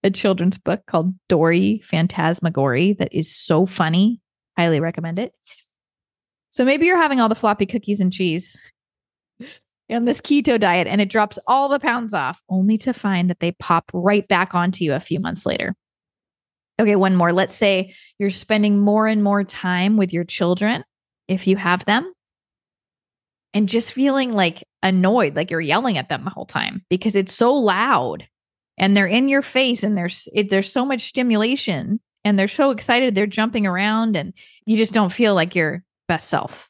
a 0.03 0.11
children's 0.11 0.59
book 0.59 0.85
called 0.87 1.15
Dory 1.29 1.83
Fantasmagory 1.85 2.95
that 2.95 3.13
is 3.13 3.35
so 3.35 3.67
funny. 3.67 4.21
Highly 4.57 4.81
recommend 4.81 5.19
it. 5.19 5.33
So 6.51 6.65
maybe 6.65 6.87
you're 6.87 6.99
having 6.99 7.21
all 7.21 7.29
the 7.29 7.35
floppy 7.35 7.67
cookies 7.67 8.01
and 8.01 8.13
cheese 8.13 8.61
on 9.91 10.05
this 10.05 10.21
keto 10.21 10.61
diet 10.61 10.87
and 10.87 11.01
it 11.01 11.09
drops 11.09 11.39
all 11.47 11.69
the 11.69 11.79
pounds 11.79 12.15
off, 12.15 12.41
only 12.49 12.79
to 12.79 12.93
find 12.93 13.31
that 13.31 13.41
they 13.41 13.53
pop 13.53 13.91
right 13.95 14.27
back 14.27 14.55
onto 14.55 14.85
you 14.85 14.93
a 14.93 15.01
few 15.01 15.21
months 15.21 15.47
later. 15.47 15.75
Okay, 16.81 16.97
one 16.97 17.17
more. 17.17 17.33
Let's 17.33 17.55
say 17.55 17.95
you're 18.19 18.31
spending 18.31 18.81
more 18.81 19.07
and 19.07 19.23
more 19.23 19.45
time 19.45 19.97
with 19.97 20.13
your 20.13 20.25
children, 20.25 20.85
if 21.29 21.47
you 21.47 21.57
have 21.57 21.85
them, 21.85 22.13
and 23.55 23.69
just 23.69 23.93
feeling 23.93 24.33
like 24.33 24.65
annoyed, 24.83 25.37
like 25.37 25.51
you're 25.51 25.61
yelling 25.61 25.99
at 25.99 26.09
them 26.09 26.25
the 26.25 26.31
whole 26.31 26.47
time 26.47 26.85
because 26.89 27.15
it's 27.15 27.35
so 27.35 27.55
loud 27.55 28.27
and 28.79 28.97
they're 28.97 29.07
in 29.07 29.29
your 29.29 29.43
face 29.43 29.83
and 29.83 29.97
there's 29.97 30.29
it, 30.33 30.51
there's 30.51 30.73
so 30.73 30.85
much 30.85 31.03
stimulation 31.03 32.01
and 32.25 32.39
they're 32.39 32.49
so 32.49 32.71
excited 32.71 33.15
they're 33.15 33.27
jumping 33.27 33.67
around 33.67 34.17
and 34.17 34.33
you 34.65 34.77
just 34.77 34.95
don't 34.95 35.13
feel 35.13 35.35
like 35.35 35.55
you're 35.55 35.85
best 36.09 36.29
self. 36.29 36.69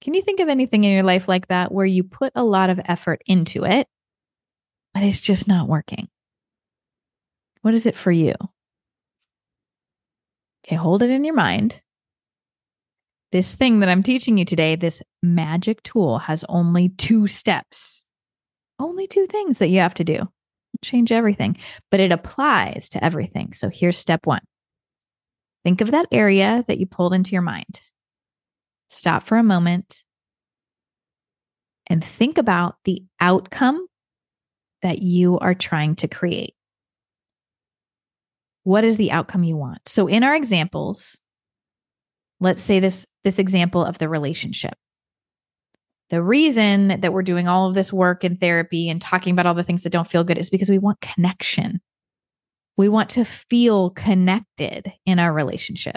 Can 0.00 0.14
you 0.14 0.22
think 0.22 0.40
of 0.40 0.48
anything 0.48 0.84
in 0.84 0.92
your 0.92 1.02
life 1.02 1.28
like 1.28 1.48
that 1.48 1.72
where 1.72 1.86
you 1.86 2.04
put 2.04 2.32
a 2.34 2.44
lot 2.44 2.70
of 2.70 2.80
effort 2.84 3.20
into 3.26 3.64
it, 3.64 3.88
but 4.94 5.02
it's 5.02 5.20
just 5.20 5.48
not 5.48 5.68
working? 5.68 6.08
What 7.62 7.74
is 7.74 7.86
it 7.86 7.96
for 7.96 8.12
you? 8.12 8.34
Okay, 10.64 10.76
hold 10.76 11.02
it 11.02 11.10
in 11.10 11.24
your 11.24 11.34
mind. 11.34 11.80
This 13.32 13.54
thing 13.54 13.80
that 13.80 13.88
I'm 13.88 14.02
teaching 14.02 14.38
you 14.38 14.44
today, 14.44 14.76
this 14.76 15.02
magic 15.22 15.82
tool, 15.82 16.18
has 16.18 16.44
only 16.48 16.90
two 16.90 17.28
steps, 17.28 18.04
only 18.78 19.06
two 19.06 19.26
things 19.26 19.58
that 19.58 19.68
you 19.68 19.80
have 19.80 19.94
to 19.94 20.04
do. 20.04 20.28
Change 20.82 21.12
everything, 21.12 21.56
but 21.90 22.00
it 22.00 22.12
applies 22.12 22.88
to 22.90 23.04
everything. 23.04 23.52
So 23.52 23.68
here's 23.68 23.98
step 23.98 24.26
one 24.26 24.42
think 25.64 25.80
of 25.80 25.90
that 25.90 26.06
area 26.12 26.64
that 26.68 26.78
you 26.78 26.86
pulled 26.86 27.12
into 27.12 27.32
your 27.32 27.42
mind. 27.42 27.80
Stop 28.90 29.22
for 29.22 29.36
a 29.36 29.42
moment 29.42 30.02
and 31.88 32.04
think 32.04 32.38
about 32.38 32.76
the 32.84 33.02
outcome 33.20 33.86
that 34.82 35.02
you 35.02 35.38
are 35.38 35.54
trying 35.54 35.96
to 35.96 36.08
create. 36.08 36.54
What 38.64 38.84
is 38.84 38.96
the 38.96 39.10
outcome 39.10 39.44
you 39.44 39.56
want? 39.56 39.80
So 39.86 40.06
in 40.06 40.22
our 40.22 40.34
examples, 40.34 41.20
let's 42.40 42.62
say 42.62 42.80
this 42.80 43.06
this 43.24 43.38
example 43.38 43.84
of 43.84 43.98
the 43.98 44.08
relationship. 44.08 44.74
The 46.10 46.22
reason 46.22 47.00
that 47.00 47.12
we're 47.12 47.22
doing 47.22 47.48
all 47.48 47.68
of 47.68 47.74
this 47.74 47.92
work 47.92 48.24
in 48.24 48.36
therapy 48.36 48.88
and 48.88 49.00
talking 49.00 49.32
about 49.32 49.46
all 49.46 49.54
the 49.54 49.62
things 49.62 49.82
that 49.82 49.90
don't 49.90 50.08
feel 50.08 50.24
good 50.24 50.38
is 50.38 50.48
because 50.48 50.70
we 50.70 50.78
want 50.78 51.00
connection. 51.00 51.80
We 52.78 52.88
want 52.88 53.10
to 53.10 53.24
feel 53.24 53.90
connected 53.90 54.90
in 55.04 55.18
our 55.18 55.32
relationship. 55.32 55.96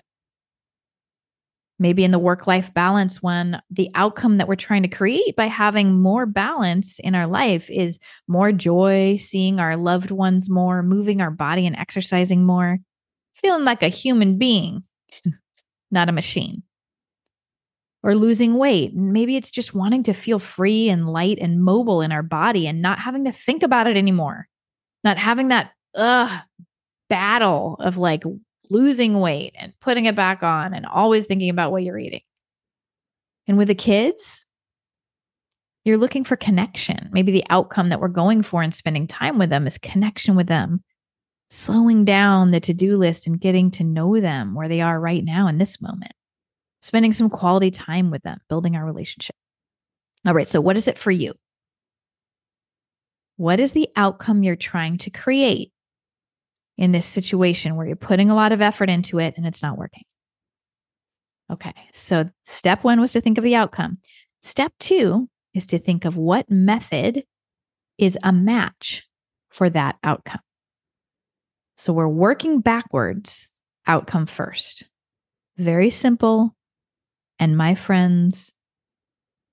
Maybe 1.79 2.03
in 2.03 2.11
the 2.11 2.19
work 2.19 2.45
life 2.45 2.73
balance 2.73 3.23
one, 3.23 3.61
the 3.71 3.89
outcome 3.95 4.37
that 4.37 4.47
we're 4.47 4.55
trying 4.55 4.83
to 4.83 4.89
create 4.89 5.35
by 5.35 5.45
having 5.47 5.99
more 5.99 6.25
balance 6.25 6.99
in 6.99 7.15
our 7.15 7.25
life 7.25 7.69
is 7.69 7.97
more 8.27 8.51
joy, 8.51 9.15
seeing 9.17 9.59
our 9.59 9.77
loved 9.77 10.11
ones 10.11 10.49
more, 10.49 10.83
moving 10.83 11.21
our 11.21 11.31
body 11.31 11.65
and 11.65 11.75
exercising 11.75 12.43
more, 12.43 12.79
feeling 13.35 13.63
like 13.63 13.81
a 13.81 13.87
human 13.87 14.37
being, 14.37 14.83
not 15.91 16.09
a 16.09 16.11
machine 16.11 16.63
or 18.03 18.15
losing 18.15 18.55
weight. 18.55 18.95
Maybe 18.95 19.35
it's 19.35 19.51
just 19.51 19.75
wanting 19.75 20.03
to 20.03 20.13
feel 20.13 20.39
free 20.39 20.89
and 20.89 21.07
light 21.07 21.37
and 21.39 21.63
mobile 21.63 22.01
in 22.01 22.11
our 22.11 22.23
body 22.23 22.65
and 22.67 22.81
not 22.81 22.99
having 22.99 23.25
to 23.25 23.31
think 23.31 23.61
about 23.61 23.87
it 23.87 23.95
anymore. 23.95 24.47
Not 25.03 25.17
having 25.17 25.49
that 25.49 25.71
battle 27.09 27.75
of 27.79 27.97
like 27.97 28.23
losing 28.69 29.19
weight 29.19 29.53
and 29.57 29.73
putting 29.81 30.05
it 30.05 30.15
back 30.15 30.41
on 30.41 30.73
and 30.73 30.85
always 30.85 31.27
thinking 31.27 31.49
about 31.49 31.71
what 31.71 31.83
you're 31.83 31.99
eating. 31.99 32.21
And 33.47 33.57
with 33.57 33.67
the 33.67 33.75
kids, 33.75 34.45
you're 35.83 35.97
looking 35.97 36.23
for 36.23 36.35
connection. 36.35 37.09
Maybe 37.11 37.31
the 37.31 37.45
outcome 37.49 37.89
that 37.89 37.99
we're 37.99 38.07
going 38.07 38.43
for 38.43 38.61
and 38.61 38.73
spending 38.73 39.07
time 39.07 39.37
with 39.37 39.49
them 39.49 39.67
is 39.67 39.77
connection 39.77 40.35
with 40.35 40.47
them, 40.47 40.83
slowing 41.49 42.05
down 42.05 42.51
the 42.51 42.59
to 42.61 42.73
do 42.73 42.97
list 42.97 43.27
and 43.27 43.39
getting 43.39 43.71
to 43.71 43.83
know 43.83 44.19
them 44.19 44.55
where 44.55 44.67
they 44.67 44.81
are 44.81 44.99
right 44.99 45.23
now 45.23 45.47
in 45.47 45.57
this 45.57 45.81
moment 45.81 46.13
spending 46.81 47.13
some 47.13 47.29
quality 47.29 47.71
time 47.71 48.11
with 48.11 48.23
them, 48.23 48.39
building 48.49 48.75
our 48.75 48.85
relationship. 48.85 49.35
All 50.25 50.33
right. 50.33 50.47
So, 50.47 50.61
what 50.61 50.77
is 50.77 50.87
it 50.87 50.97
for 50.97 51.11
you? 51.11 51.33
What 53.37 53.59
is 53.59 53.73
the 53.73 53.89
outcome 53.95 54.43
you're 54.43 54.55
trying 54.55 54.97
to 54.99 55.09
create 55.09 55.71
in 56.77 56.91
this 56.91 57.05
situation 57.05 57.75
where 57.75 57.87
you're 57.87 57.95
putting 57.95 58.29
a 58.29 58.35
lot 58.35 58.51
of 58.51 58.61
effort 58.61 58.89
into 58.89 59.19
it 59.19 59.33
and 59.37 59.45
it's 59.47 59.63
not 59.63 59.77
working? 59.77 60.03
Okay. 61.51 61.73
So, 61.91 62.29
step 62.45 62.83
one 62.83 63.01
was 63.01 63.13
to 63.13 63.21
think 63.21 63.37
of 63.37 63.43
the 63.43 63.55
outcome. 63.55 63.97
Step 64.43 64.73
two 64.79 65.29
is 65.53 65.65
to 65.67 65.79
think 65.79 66.05
of 66.05 66.17
what 66.17 66.49
method 66.49 67.23
is 67.97 68.17
a 68.23 68.31
match 68.31 69.07
for 69.49 69.69
that 69.69 69.97
outcome. 70.03 70.41
So, 71.77 71.93
we're 71.93 72.07
working 72.07 72.61
backwards, 72.61 73.49
outcome 73.87 74.27
first. 74.27 74.87
Very 75.57 75.89
simple, 75.89 76.55
and 77.41 77.57
my 77.57 77.73
friends, 77.73 78.53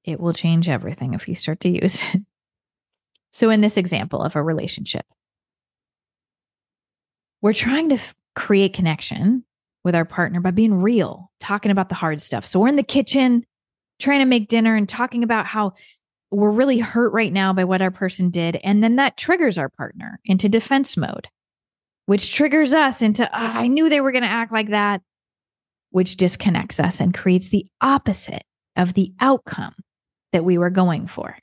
it 0.05 0.21
will 0.21 0.35
change 0.35 0.69
everything 0.69 1.15
if 1.15 1.27
you 1.27 1.35
start 1.35 1.61
to 1.61 1.71
use 1.71 2.03
it. 2.15 2.23
So, 3.31 3.51
in 3.51 3.61
this 3.61 3.77
example 3.77 4.23
of 4.23 4.37
a 4.37 4.43
relationship, 4.43 5.07
we're 7.43 7.53
trying 7.53 7.89
to 7.91 7.97
f- 7.97 8.15
create 8.35 8.73
connection 8.73 9.45
with 9.85 9.95
our 9.95 10.05
partner 10.05 10.41
by 10.41 10.51
being 10.51 10.83
real, 10.83 11.31
talking 11.41 11.71
about 11.71 11.89
the 11.89 11.95
hard 11.95 12.23
stuff. 12.23 12.45
So, 12.45 12.61
we're 12.61 12.69
in 12.69 12.77
the 12.77 12.83
kitchen 12.83 13.45
trying 13.99 14.21
to 14.21 14.27
make 14.27 14.49
dinner 14.49 14.77
and 14.77 14.89
talking 14.89 15.25
about 15.25 15.47
how 15.47 15.73
we're 16.31 16.51
really 16.51 16.79
hurt 16.79 17.13
right 17.13 17.33
now 17.33 17.53
by 17.53 17.65
what 17.65 17.83
our 17.83 17.91
person 17.91 18.31
did. 18.31 18.61
And 18.63 18.83
then 18.83 18.97
that 18.97 19.17
triggers 19.17 19.57
our 19.57 19.69
partner 19.69 20.21
into 20.25 20.49
defense 20.49 20.97
mode, 20.97 21.29
which 22.07 22.35
triggers 22.35 22.73
us 22.73 23.03
into, 23.03 23.27
oh, 23.27 23.31
I 23.33 23.67
knew 23.67 23.89
they 23.89 24.01
were 24.03 24.13
going 24.13 24.25
to 24.25 24.29
act 24.29 24.53
like 24.53 24.71
that 24.71 25.01
which 25.91 26.17
disconnects 26.17 26.79
us 26.79 27.01
and 27.01 27.15
creates 27.15 27.49
the 27.49 27.67
opposite 27.81 28.45
of 28.77 28.95
the 28.95 29.13
outcome 29.21 29.75
that 30.33 30.45
we 30.45 30.59
were 30.59 30.71
going 30.71 31.07
for. 31.07 31.37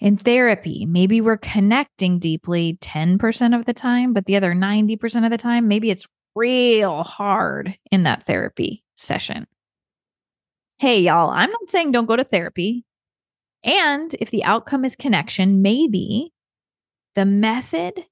In 0.00 0.16
therapy, 0.16 0.86
maybe 0.86 1.20
we're 1.20 1.36
connecting 1.36 2.18
deeply 2.18 2.76
10% 2.80 3.58
of 3.58 3.64
the 3.64 3.72
time, 3.72 4.12
but 4.12 4.26
the 4.26 4.36
other 4.36 4.52
90% 4.52 5.24
of 5.24 5.30
the 5.30 5.38
time, 5.38 5.68
maybe 5.68 5.90
it's 5.90 6.06
real 6.34 7.04
hard 7.04 7.78
in 7.90 8.02
that 8.02 8.24
therapy 8.24 8.82
session. 8.96 9.46
Hey, 10.78 11.00
y'all, 11.00 11.30
I'm 11.30 11.50
not 11.50 11.70
saying 11.70 11.92
don't 11.92 12.06
go 12.06 12.16
to 12.16 12.24
therapy. 12.24 12.84
And 13.62 14.14
if 14.20 14.30
the 14.30 14.44
outcome 14.44 14.84
is 14.84 14.96
connection, 14.96 15.62
maybe 15.62 16.32
the 17.14 17.24
method 17.24 18.04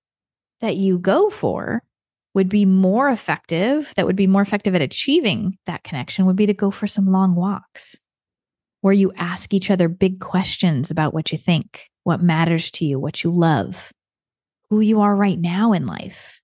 that 0.60 0.76
you 0.76 0.98
go 0.98 1.28
for 1.28 1.82
would 2.34 2.48
be 2.48 2.64
more 2.64 3.08
effective, 3.10 3.92
that 3.96 4.06
would 4.06 4.16
be 4.16 4.26
more 4.26 4.42
effective 4.42 4.74
at 4.74 4.82
achieving 4.82 5.58
that 5.66 5.84
connection, 5.84 6.26
would 6.26 6.36
be 6.36 6.46
to 6.46 6.54
go 6.54 6.70
for 6.70 6.86
some 6.86 7.06
long 7.06 7.34
walks 7.34 7.98
where 8.82 8.92
you 8.92 9.12
ask 9.16 9.54
each 9.54 9.70
other 9.70 9.88
big 9.88 10.20
questions 10.20 10.90
about 10.90 11.14
what 11.14 11.30
you 11.32 11.38
think, 11.38 11.88
what 12.04 12.20
matters 12.20 12.70
to 12.72 12.84
you, 12.84 12.98
what 12.98 13.22
you 13.22 13.30
love, 13.30 13.92
who 14.70 14.80
you 14.80 15.00
are 15.00 15.14
right 15.14 15.38
now 15.38 15.72
in 15.72 15.86
life. 15.86 16.40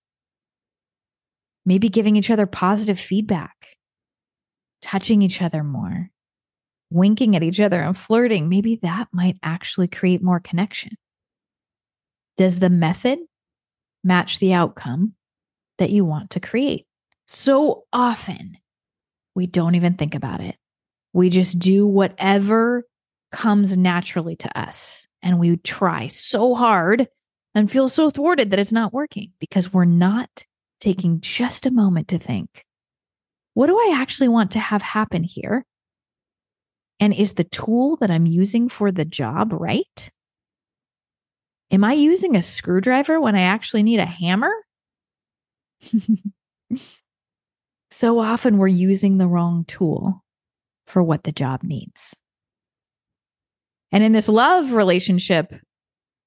Maybe 1.66 1.88
giving 1.88 2.16
each 2.16 2.30
other 2.30 2.47
positive 2.47 2.99
feedback, 2.99 3.76
touching 4.80 5.21
each 5.21 5.42
other 5.42 5.64
more, 5.64 6.11
winking 6.90 7.35
at 7.35 7.42
each 7.42 7.61
other 7.61 7.83
and 7.83 7.99
flirting. 7.99 8.49
Maybe 8.49 8.76
that 8.83 9.09
might 9.12 9.37
actually 9.42 9.88
create 9.88 10.23
more 10.23 10.40
connection. 10.40 10.92
Does 12.37 12.61
the 12.61 12.71
method 12.71 13.18
match 14.04 14.38
the 14.38 14.54
outcome? 14.54 15.14
That 15.79 15.91
you 15.91 16.05
want 16.05 16.31
to 16.31 16.41
create. 16.41 16.87
So 17.27 17.85
often 17.93 18.57
we 19.35 19.47
don't 19.47 19.75
even 19.75 19.95
think 19.95 20.15
about 20.15 20.41
it. 20.41 20.57
We 21.13 21.31
just 21.31 21.59
do 21.59 21.87
whatever 21.87 22.85
comes 23.33 23.77
naturally 23.77 24.37
to 24.37 24.59
us. 24.59 25.07
And 25.23 25.39
we 25.39 25.57
try 25.59 26.09
so 26.09 26.55
hard 26.55 27.09
and 27.55 27.71
feel 27.71 27.89
so 27.89 28.11
thwarted 28.11 28.51
that 28.51 28.59
it's 28.59 28.73
not 28.73 28.93
working 28.93 29.33
because 29.41 29.73
we're 29.73 29.85
not 29.85 30.45
taking 30.81 31.21
just 31.21 31.67
a 31.67 31.73
moment 31.73 32.09
to 32.09 32.19
think 32.19 32.65
what 33.55 33.67
do 33.67 33.77
I 33.77 33.97
actually 33.97 34.29
want 34.29 34.53
to 34.53 34.61
have 34.61 34.83
happen 34.83 35.25
here? 35.25 35.67
And 37.01 37.13
is 37.13 37.35
the 37.35 37.43
tool 37.43 37.97
that 37.97 38.09
I'm 38.09 38.25
using 38.25 38.69
for 38.69 38.93
the 38.93 39.05
job 39.05 39.53
right? 39.53 40.11
Am 41.73 41.83
I 41.83 41.95
using 41.95 42.37
a 42.37 42.43
screwdriver 42.43 43.21
when 43.21 43.35
I 43.35 43.43
actually 43.43 43.83
need 43.83 43.99
a 43.99 44.07
hammer? 44.07 44.53
so 47.91 48.19
often 48.19 48.59
we're 48.59 48.69
using 48.69 49.19
the 49.19 49.29
wrong 49.29 49.65
tool 49.67 50.25
for 50.87 51.03
what 51.03 51.25
the 51.25 51.33
job 51.33 51.63
needs. 51.63 52.15
And 53.93 54.05
in 54.05 54.13
this 54.13 54.29
love 54.29 54.73
relationship 54.73 55.55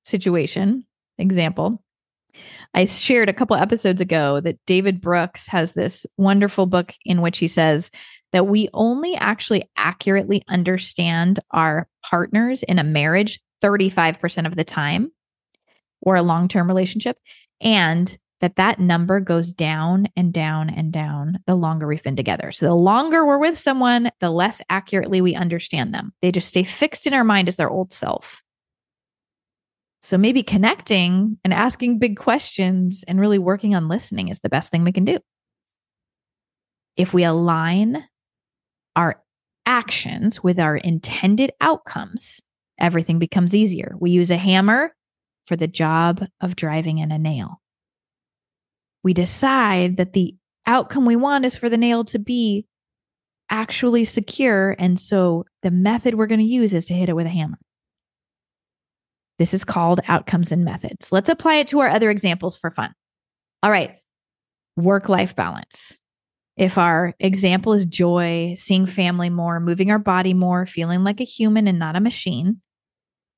situation 0.03 0.85
example, 1.17 1.83
I 2.73 2.85
shared 2.85 3.29
a 3.29 3.33
couple 3.33 3.55
episodes 3.55 4.01
ago 4.01 4.39
that 4.41 4.59
David 4.65 5.01
Brooks 5.01 5.47
has 5.47 5.73
this 5.73 6.05
wonderful 6.17 6.65
book 6.65 6.93
in 7.05 7.21
which 7.21 7.39
he 7.39 7.47
says 7.47 7.91
that 8.31 8.47
we 8.47 8.69
only 8.73 9.15
actually 9.15 9.69
accurately 9.75 10.43
understand 10.47 11.39
our 11.51 11.87
partners 12.03 12.63
in 12.63 12.79
a 12.79 12.83
marriage 12.83 13.39
35% 13.61 14.47
of 14.47 14.55
the 14.55 14.63
time 14.63 15.11
or 16.01 16.15
a 16.15 16.23
long 16.23 16.47
term 16.47 16.67
relationship. 16.67 17.17
And 17.59 18.17
that 18.41 18.55
that 18.55 18.79
number 18.79 19.19
goes 19.19 19.53
down 19.53 20.07
and 20.15 20.33
down 20.33 20.69
and 20.69 20.91
down 20.91 21.39
the 21.45 21.55
longer 21.55 21.87
we've 21.87 22.03
been 22.03 22.15
together. 22.15 22.51
So 22.51 22.65
the 22.65 22.73
longer 22.73 23.25
we're 23.25 23.37
with 23.37 23.57
someone, 23.57 24.11
the 24.19 24.31
less 24.31 24.61
accurately 24.69 25.21
we 25.21 25.35
understand 25.35 25.93
them. 25.93 26.11
They 26.21 26.31
just 26.31 26.47
stay 26.47 26.63
fixed 26.63 27.07
in 27.07 27.13
our 27.13 27.23
mind 27.23 27.47
as 27.47 27.55
their 27.55 27.69
old 27.69 27.93
self. 27.93 28.41
So 30.01 30.17
maybe 30.17 30.41
connecting 30.41 31.37
and 31.45 31.53
asking 31.53 31.99
big 31.99 32.17
questions 32.17 33.05
and 33.07 33.19
really 33.19 33.37
working 33.37 33.75
on 33.75 33.87
listening 33.87 34.29
is 34.29 34.39
the 34.39 34.49
best 34.49 34.71
thing 34.71 34.83
we 34.83 34.91
can 34.91 35.05
do. 35.05 35.19
If 36.97 37.13
we 37.13 37.23
align 37.23 38.03
our 38.95 39.21
actions 39.67 40.43
with 40.43 40.59
our 40.59 40.75
intended 40.75 41.51
outcomes, 41.61 42.41
everything 42.79 43.19
becomes 43.19 43.55
easier. 43.55 43.95
We 43.99 44.09
use 44.09 44.31
a 44.31 44.37
hammer 44.37 44.95
for 45.45 45.55
the 45.55 45.67
job 45.67 46.25
of 46.41 46.55
driving 46.55 46.97
in 46.97 47.11
a 47.11 47.19
nail 47.19 47.60
we 49.03 49.13
decide 49.13 49.97
that 49.97 50.13
the 50.13 50.35
outcome 50.65 51.05
we 51.05 51.15
want 51.15 51.45
is 51.45 51.55
for 51.55 51.69
the 51.69 51.77
nail 51.77 52.05
to 52.05 52.19
be 52.19 52.65
actually 53.49 54.05
secure. 54.05 54.75
And 54.79 54.99
so 54.99 55.45
the 55.61 55.71
method 55.71 56.15
we're 56.15 56.27
going 56.27 56.39
to 56.39 56.45
use 56.45 56.73
is 56.73 56.85
to 56.85 56.93
hit 56.93 57.09
it 57.09 57.15
with 57.15 57.25
a 57.25 57.29
hammer. 57.29 57.59
This 59.37 59.53
is 59.53 59.65
called 59.65 60.01
outcomes 60.07 60.51
and 60.51 60.63
methods. 60.63 61.11
Let's 61.11 61.29
apply 61.29 61.55
it 61.55 61.67
to 61.69 61.79
our 61.79 61.89
other 61.89 62.09
examples 62.09 62.55
for 62.57 62.69
fun. 62.69 62.93
All 63.63 63.71
right, 63.71 63.97
work 64.77 65.09
life 65.09 65.35
balance. 65.35 65.97
If 66.57 66.77
our 66.77 67.15
example 67.19 67.73
is 67.73 67.85
joy, 67.85 68.53
seeing 68.55 68.85
family 68.85 69.29
more, 69.29 69.59
moving 69.59 69.89
our 69.89 69.99
body 69.99 70.33
more, 70.33 70.65
feeling 70.65 71.03
like 71.03 71.19
a 71.19 71.25
human 71.25 71.67
and 71.67 71.79
not 71.79 71.95
a 71.95 71.99
machine, 72.01 72.61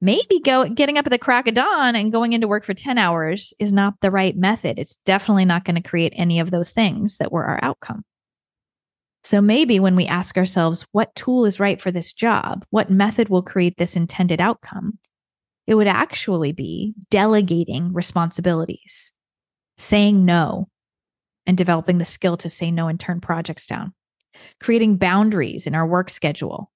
maybe 0.04 0.42
go 0.44 0.68
getting 0.68 0.98
up 0.98 1.08
at 1.08 1.12
the 1.12 1.18
crack 1.18 1.48
of 1.48 1.54
dawn 1.54 1.96
and 1.96 2.12
going 2.12 2.34
into 2.34 2.48
work 2.48 2.66
for 2.66 2.74
10 2.74 2.98
hours 2.98 3.54
is 3.58 3.72
not 3.72 3.94
the 4.02 4.12
right 4.12 4.36
method. 4.36 4.78
It's 4.78 4.98
definitely 5.06 5.46
not 5.46 5.64
going 5.64 5.82
to 5.82 5.90
create 5.90 6.12
any 6.18 6.42
of 6.42 6.52
those 6.52 6.72
things 6.72 7.18
that 7.18 7.32
were 7.32 7.46
our 7.46 7.60
outcome. 7.62 8.04
So 9.24 9.40
maybe 9.40 9.80
when 9.80 9.96
we 9.96 10.06
ask 10.06 10.38
ourselves, 10.38 10.86
what 10.92 11.16
tool 11.16 11.46
is 11.46 11.58
right 11.58 11.82
for 11.82 11.90
this 11.90 12.12
job? 12.12 12.66
What 12.70 12.92
method 12.92 13.30
will 13.30 13.42
create 13.42 13.78
this 13.78 13.96
intended 13.96 14.42
outcome? 14.42 15.00
It 15.68 15.76
would 15.76 15.88
actually 15.88 16.52
be 16.52 16.94
delegating 17.10 17.94
responsibilities, 17.94 19.14
saying 19.78 20.26
no, 20.26 20.68
and 21.46 21.58
developing 21.58 22.00
the 22.00 22.06
skill 22.06 22.36
to 22.38 22.50
say 22.50 22.72
no 22.72 22.90
and 22.90 23.00
turn 23.00 23.22
projects 23.22 23.66
down, 23.68 23.94
creating 24.60 24.98
boundaries 24.98 25.66
in 25.66 25.76
our 25.76 25.88
work 25.88 26.10
schedule, 26.10 26.73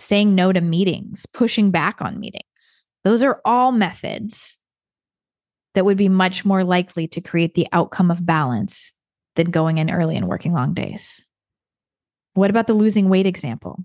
saying 0.00 0.34
no 0.34 0.52
to 0.52 0.60
meetings, 0.60 1.26
pushing 1.26 1.70
back 1.70 2.00
on 2.00 2.18
meetings. 2.18 2.86
Those 3.04 3.22
are 3.22 3.40
all 3.44 3.70
methods 3.70 4.56
that 5.74 5.84
would 5.84 5.96
be 5.96 6.08
much 6.08 6.44
more 6.44 6.64
likely 6.64 7.06
to 7.08 7.20
create 7.20 7.54
the 7.54 7.68
outcome 7.72 8.10
of 8.10 8.26
balance 8.26 8.92
than 9.36 9.50
going 9.50 9.78
in 9.78 9.90
early 9.90 10.16
and 10.16 10.26
working 10.26 10.52
long 10.52 10.74
days. 10.74 11.20
What 12.34 12.50
about 12.50 12.66
the 12.66 12.72
losing 12.72 13.08
weight 13.08 13.26
example? 13.26 13.84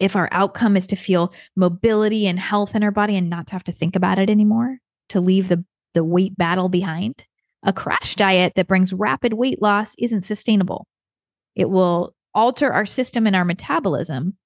If 0.00 0.16
our 0.16 0.28
outcome 0.32 0.76
is 0.76 0.86
to 0.88 0.96
feel 0.96 1.32
mobility 1.56 2.26
and 2.26 2.38
health 2.38 2.74
in 2.74 2.82
our 2.82 2.90
body 2.90 3.16
and 3.16 3.28
not 3.28 3.48
to 3.48 3.52
have 3.52 3.64
to 3.64 3.72
think 3.72 3.96
about 3.96 4.18
it 4.18 4.30
anymore, 4.30 4.78
to 5.10 5.20
leave 5.20 5.48
the, 5.48 5.64
the 5.94 6.04
weight 6.04 6.36
battle 6.36 6.68
behind, 6.68 7.24
a 7.62 7.72
crash 7.72 8.14
diet 8.14 8.54
that 8.56 8.68
brings 8.68 8.92
rapid 8.92 9.34
weight 9.34 9.60
loss 9.60 9.94
isn't 9.98 10.22
sustainable. 10.22 10.86
It 11.54 11.68
will 11.68 12.14
alter 12.34 12.72
our 12.72 12.86
system 12.86 13.26
and 13.26 13.34
our 13.34 13.44
metabolism, 13.44 14.36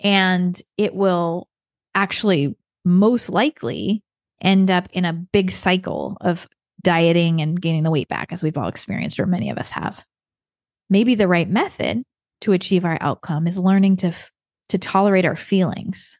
and 0.00 0.60
it 0.76 0.94
will 0.94 1.48
actually 1.94 2.56
most 2.84 3.30
likely 3.30 4.02
end 4.40 4.70
up 4.70 4.88
in 4.92 5.04
a 5.04 5.12
big 5.12 5.50
cycle 5.50 6.16
of 6.20 6.48
dieting 6.82 7.40
and 7.40 7.60
gaining 7.60 7.82
the 7.82 7.90
weight 7.90 8.08
back, 8.08 8.32
as 8.32 8.42
we've 8.42 8.58
all 8.58 8.68
experienced, 8.68 9.18
or 9.18 9.26
many 9.26 9.50
of 9.50 9.58
us 9.58 9.70
have. 9.70 10.04
Maybe 10.90 11.14
the 11.14 11.28
right 11.28 11.48
method 11.48 12.04
to 12.42 12.52
achieve 12.52 12.84
our 12.84 12.98
outcome 13.00 13.46
is 13.46 13.56
learning 13.56 13.96
to, 13.98 14.12
to 14.68 14.78
tolerate 14.78 15.24
our 15.24 15.36
feelings 15.36 16.18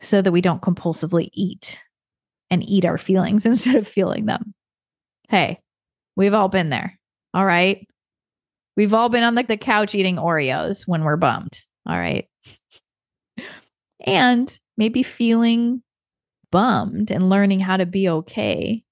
so 0.00 0.22
that 0.22 0.32
we 0.32 0.40
don't 0.40 0.62
compulsively 0.62 1.30
eat 1.32 1.82
and 2.50 2.62
eat 2.62 2.84
our 2.84 2.98
feelings 2.98 3.44
instead 3.46 3.74
of 3.74 3.88
feeling 3.88 4.26
them. 4.26 4.54
Hey, 5.28 5.60
we've 6.16 6.34
all 6.34 6.48
been 6.48 6.70
there. 6.70 6.98
All 7.32 7.44
right. 7.44 7.86
We've 8.76 8.94
all 8.94 9.08
been 9.08 9.22
on 9.22 9.34
like 9.34 9.48
the 9.48 9.56
couch 9.56 9.94
eating 9.94 10.16
Oreos 10.16 10.86
when 10.86 11.04
we're 11.04 11.16
bummed. 11.16 11.62
All 11.86 11.98
right. 11.98 12.28
and 14.06 14.58
maybe 14.76 15.02
feeling 15.02 15.82
bummed 16.50 17.10
and 17.10 17.28
learning 17.28 17.60
how 17.60 17.76
to 17.76 17.86
be 17.86 18.08
okay 18.08 18.84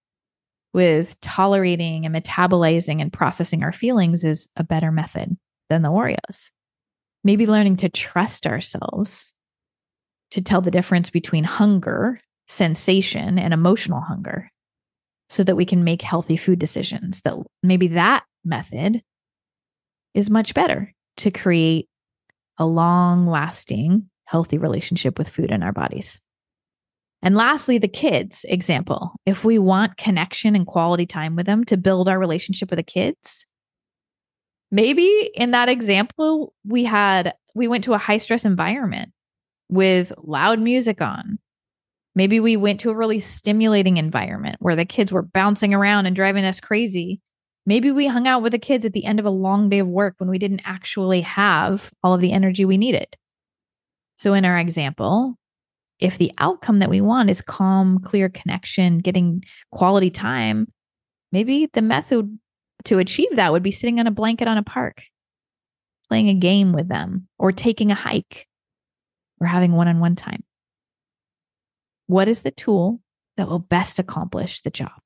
with 0.74 1.20
tolerating 1.20 2.06
and 2.06 2.14
metabolizing 2.14 3.00
and 3.00 3.12
processing 3.12 3.62
our 3.62 3.72
feelings 3.72 4.24
is 4.24 4.48
a 4.56 4.64
better 4.64 4.90
method 4.90 5.36
than 5.68 5.82
the 5.82 5.88
Oreos. 5.90 6.50
Maybe 7.24 7.46
learning 7.46 7.76
to 7.78 7.88
trust 7.88 8.46
ourselves 8.46 9.34
to 10.32 10.42
tell 10.42 10.60
the 10.60 10.70
difference 10.70 11.10
between 11.10 11.44
hunger, 11.44 12.20
sensation, 12.48 13.38
and 13.38 13.52
emotional 13.54 14.00
hunger 14.00 14.50
so 15.28 15.44
that 15.44 15.56
we 15.56 15.64
can 15.64 15.84
make 15.84 16.02
healthy 16.02 16.36
food 16.36 16.58
decisions. 16.58 17.20
That 17.20 17.36
maybe 17.62 17.88
that 17.88 18.24
method 18.44 19.02
is 20.14 20.30
much 20.30 20.54
better 20.54 20.92
to 21.18 21.30
create 21.30 21.88
a 22.58 22.66
long 22.66 23.26
lasting, 23.26 24.08
healthy 24.24 24.58
relationship 24.58 25.18
with 25.18 25.28
food 25.28 25.50
in 25.50 25.62
our 25.62 25.72
bodies. 25.72 26.20
And 27.22 27.36
lastly, 27.36 27.78
the 27.78 27.88
kids 27.88 28.44
example. 28.48 29.12
If 29.26 29.44
we 29.44 29.58
want 29.58 29.96
connection 29.96 30.56
and 30.56 30.66
quality 30.66 31.06
time 31.06 31.36
with 31.36 31.46
them 31.46 31.64
to 31.64 31.76
build 31.76 32.08
our 32.08 32.18
relationship 32.18 32.70
with 32.70 32.78
the 32.78 32.82
kids, 32.82 33.46
maybe 34.70 35.30
in 35.34 35.52
that 35.52 35.68
example, 35.68 36.52
we 36.66 36.84
had, 36.84 37.34
we 37.54 37.68
went 37.68 37.84
to 37.84 37.92
a 37.92 37.98
high 37.98 38.16
stress 38.16 38.44
environment 38.44 39.12
with 39.68 40.12
loud 40.18 40.60
music 40.60 41.00
on 41.00 41.38
Maybe 42.14 42.40
we 42.40 42.56
went 42.56 42.80
to 42.80 42.90
a 42.90 42.96
really 42.96 43.20
stimulating 43.20 43.96
environment 43.96 44.56
where 44.60 44.76
the 44.76 44.84
kids 44.84 45.12
were 45.12 45.22
bouncing 45.22 45.72
around 45.72 46.06
and 46.06 46.14
driving 46.14 46.44
us 46.44 46.60
crazy. 46.60 47.20
Maybe 47.64 47.92
we 47.92 48.06
hung 48.06 48.26
out 48.26 48.42
with 48.42 48.52
the 48.52 48.58
kids 48.58 48.84
at 48.84 48.92
the 48.92 49.04
end 49.04 49.20
of 49.20 49.26
a 49.26 49.30
long 49.30 49.68
day 49.68 49.78
of 49.78 49.86
work 49.86 50.14
when 50.18 50.28
we 50.28 50.38
didn't 50.38 50.62
actually 50.64 51.20
have 51.20 51.90
all 52.02 52.14
of 52.14 52.20
the 52.20 52.32
energy 52.32 52.64
we 52.64 52.76
needed. 52.76 53.16
So, 54.16 54.34
in 54.34 54.44
our 54.44 54.58
example, 54.58 55.36
if 56.00 56.18
the 56.18 56.32
outcome 56.38 56.80
that 56.80 56.90
we 56.90 57.00
want 57.00 57.30
is 57.30 57.40
calm, 57.40 58.00
clear 58.00 58.28
connection, 58.28 58.98
getting 58.98 59.44
quality 59.70 60.10
time, 60.10 60.66
maybe 61.30 61.68
the 61.72 61.82
method 61.82 62.38
to 62.84 62.98
achieve 62.98 63.36
that 63.36 63.52
would 63.52 63.62
be 63.62 63.70
sitting 63.70 64.00
on 64.00 64.08
a 64.08 64.12
blanket 64.12 64.48
on 64.48 64.58
a 64.58 64.62
park, 64.64 65.04
playing 66.08 66.28
a 66.28 66.34
game 66.34 66.72
with 66.72 66.88
them, 66.88 67.28
or 67.38 67.52
taking 67.52 67.92
a 67.92 67.96
hike, 67.96 68.48
or 69.40 69.46
having 69.46 69.72
one 69.72 69.86
on 69.86 70.00
one 70.00 70.16
time. 70.16 70.42
What 72.08 72.26
is 72.26 72.42
the 72.42 72.50
tool 72.50 73.00
that 73.36 73.48
will 73.48 73.60
best 73.60 73.98
accomplish 73.98 74.60
the 74.60 74.70
job? 74.70 75.01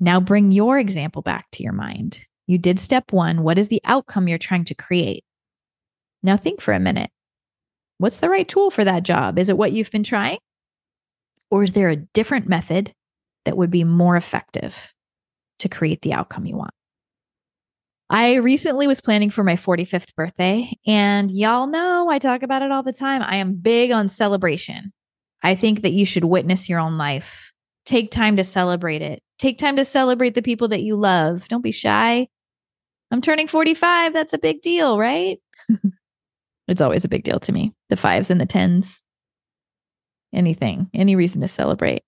Now 0.00 0.18
bring 0.18 0.50
your 0.50 0.78
example 0.78 1.20
back 1.20 1.46
to 1.52 1.62
your 1.62 1.74
mind. 1.74 2.26
You 2.46 2.58
did 2.58 2.80
step 2.80 3.12
one. 3.12 3.42
What 3.42 3.58
is 3.58 3.68
the 3.68 3.82
outcome 3.84 4.26
you're 4.26 4.38
trying 4.38 4.64
to 4.64 4.74
create? 4.74 5.24
Now 6.22 6.36
think 6.36 6.60
for 6.60 6.72
a 6.72 6.80
minute. 6.80 7.10
What's 7.98 8.16
the 8.16 8.30
right 8.30 8.48
tool 8.48 8.70
for 8.70 8.82
that 8.82 9.02
job? 9.02 9.38
Is 9.38 9.50
it 9.50 9.58
what 9.58 9.72
you've 9.72 9.90
been 9.90 10.02
trying? 10.02 10.38
Or 11.50 11.62
is 11.62 11.72
there 11.72 11.90
a 11.90 11.96
different 11.96 12.48
method 12.48 12.94
that 13.44 13.56
would 13.56 13.70
be 13.70 13.84
more 13.84 14.16
effective 14.16 14.94
to 15.58 15.68
create 15.68 16.00
the 16.00 16.14
outcome 16.14 16.46
you 16.46 16.56
want? 16.56 16.72
I 18.08 18.36
recently 18.36 18.86
was 18.88 19.00
planning 19.00 19.30
for 19.30 19.44
my 19.44 19.54
45th 19.54 20.16
birthday, 20.16 20.72
and 20.84 21.30
y'all 21.30 21.68
know 21.68 22.08
I 22.08 22.18
talk 22.18 22.42
about 22.42 22.62
it 22.62 22.72
all 22.72 22.82
the 22.82 22.92
time. 22.92 23.22
I 23.22 23.36
am 23.36 23.54
big 23.54 23.92
on 23.92 24.08
celebration. 24.08 24.92
I 25.42 25.54
think 25.54 25.82
that 25.82 25.92
you 25.92 26.04
should 26.04 26.24
witness 26.24 26.68
your 26.68 26.80
own 26.80 26.98
life. 26.98 27.52
Take 27.86 28.10
time 28.10 28.36
to 28.36 28.44
celebrate 28.44 29.02
it. 29.02 29.22
Take 29.40 29.56
time 29.56 29.76
to 29.76 29.86
celebrate 29.86 30.34
the 30.34 30.42
people 30.42 30.68
that 30.68 30.82
you 30.82 30.96
love. 30.96 31.48
Don't 31.48 31.64
be 31.64 31.72
shy. 31.72 32.28
I'm 33.10 33.22
turning 33.22 33.48
45. 33.48 34.12
That's 34.12 34.34
a 34.34 34.38
big 34.38 34.60
deal, 34.60 34.98
right? 34.98 35.40
it's 36.68 36.82
always 36.82 37.06
a 37.06 37.08
big 37.08 37.24
deal 37.24 37.40
to 37.40 37.50
me. 37.50 37.72
The 37.88 37.96
fives 37.96 38.30
and 38.30 38.38
the 38.38 38.44
tens. 38.44 39.00
Anything, 40.34 40.90
any 40.92 41.16
reason 41.16 41.40
to 41.40 41.48
celebrate. 41.48 42.02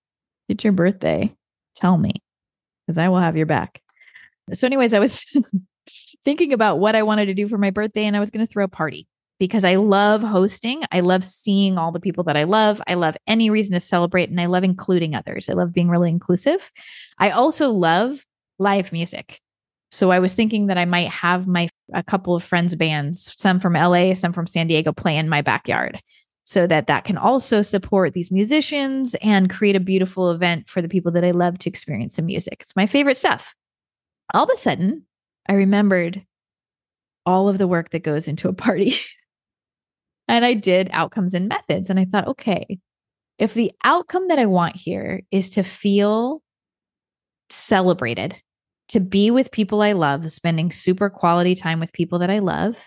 It's 0.51 0.63
your 0.63 0.75
birthday. 0.75 1.35
Tell 1.75 1.97
me, 1.97 2.13
because 2.87 2.99
I 2.99 3.09
will 3.09 3.19
have 3.19 3.39
your 3.39 3.47
back. 3.47 3.81
So, 4.53 4.67
anyways, 4.67 4.93
I 4.93 4.99
was 4.99 5.25
thinking 6.27 6.53
about 6.53 6.81
what 6.81 6.95
I 6.95 7.03
wanted 7.03 7.27
to 7.27 7.35
do 7.35 7.49
for 7.49 7.57
my 7.57 7.71
birthday, 7.71 8.05
and 8.05 8.15
I 8.15 8.21
was 8.21 8.31
going 8.31 8.47
to 8.47 8.53
throw 8.53 8.65
a 8.65 8.69
party 8.69 9.09
because 9.43 9.65
I 9.65 9.75
love 9.75 10.23
hosting. 10.23 10.85
I 10.93 11.01
love 11.01 11.25
seeing 11.25 11.77
all 11.77 11.91
the 11.91 11.99
people 11.99 12.23
that 12.23 12.37
I 12.37 12.45
love. 12.45 12.81
I 12.87 12.95
love 12.95 13.17
any 13.27 13.51
reason 13.51 13.73
to 13.73 13.81
celebrate 13.81 14.31
and 14.31 14.41
I 14.41 14.47
love 14.47 14.63
including 14.63 15.17
others. 15.17 15.51
I 15.51 15.55
love 15.55 15.73
being 15.73 15.89
really 15.89 16.11
inclusive. 16.11 16.71
I 17.19 17.31
also 17.31 17.71
love 17.71 18.25
live 18.61 18.93
music. 18.93 19.41
So 19.91 20.13
I 20.13 20.21
was 20.21 20.35
thinking 20.35 20.69
that 20.69 20.79
I 20.79 20.85
might 20.85 21.09
have 21.09 21.49
my 21.49 21.69
a 21.93 22.05
couple 22.05 22.37
of 22.37 22.45
friends 22.45 22.77
bands, 22.77 23.35
some 23.37 23.59
from 23.59 23.73
LA, 23.73 24.15
some 24.15 24.33
from 24.33 24.47
San 24.47 24.69
Diego 24.69 24.93
play 24.93 25.17
in 25.17 25.29
my 25.29 25.43
backyard 25.43 26.01
so 26.45 26.69
that 26.69 26.87
that 26.87 27.03
can 27.03 27.17
also 27.17 27.63
support 27.63 28.15
these 28.15 28.31
musicians 28.31 29.17
and 29.23 29.51
create 29.51 29.75
a 29.75 29.81
beautiful 29.81 30.31
event 30.31 30.69
for 30.69 30.81
the 30.81 30.89
people 30.89 31.11
that 31.11 31.25
I 31.25 31.33
love 31.33 31.59
to 31.59 31.69
experience 31.69 32.15
some 32.15 32.27
music. 32.27 32.59
It's 32.61 32.77
my 32.77 32.87
favorite 32.87 33.17
stuff. 33.17 33.57
All 34.35 34.45
of 34.45 34.51
a 34.55 34.57
sudden, 34.57 35.05
I 35.49 35.55
remembered 35.55 36.25
all 37.27 37.49
of 37.49 37.59
the 37.59 37.67
work 37.67 37.91
that 37.91 38.05
goes 38.05 38.29
into 38.29 38.49
a 38.49 38.53
party. 38.53 38.95
And 40.33 40.47
I 40.47 40.55
did 40.55 40.89
outcomes 40.93 41.35
and 41.35 41.47
methods. 41.47 41.91
And 41.91 42.01
I 42.01 42.07
thought, 42.07 42.27
okay, 42.27 42.79
if 43.39 43.53
the 43.53 43.71
outcome 43.85 44.29
that 44.29 44.39
I 44.39 44.47
want 44.47 44.77
here 44.77 45.21
is 45.31 45.51
to 45.51 45.63
feel 45.63 46.41
celebrated, 47.51 48.35
to 48.89 49.01
be 49.01 49.31
with 49.31 49.53
people 49.53 49.83
I 49.83 49.93
love, 49.93 50.31
spending 50.33 50.73
super 50.73 51.11
quality 51.11 51.55
time 51.55 51.81
with 51.81 51.93
people 51.93 52.21
that 52.21 52.31
I 52.31 52.39
love, 52.39 52.79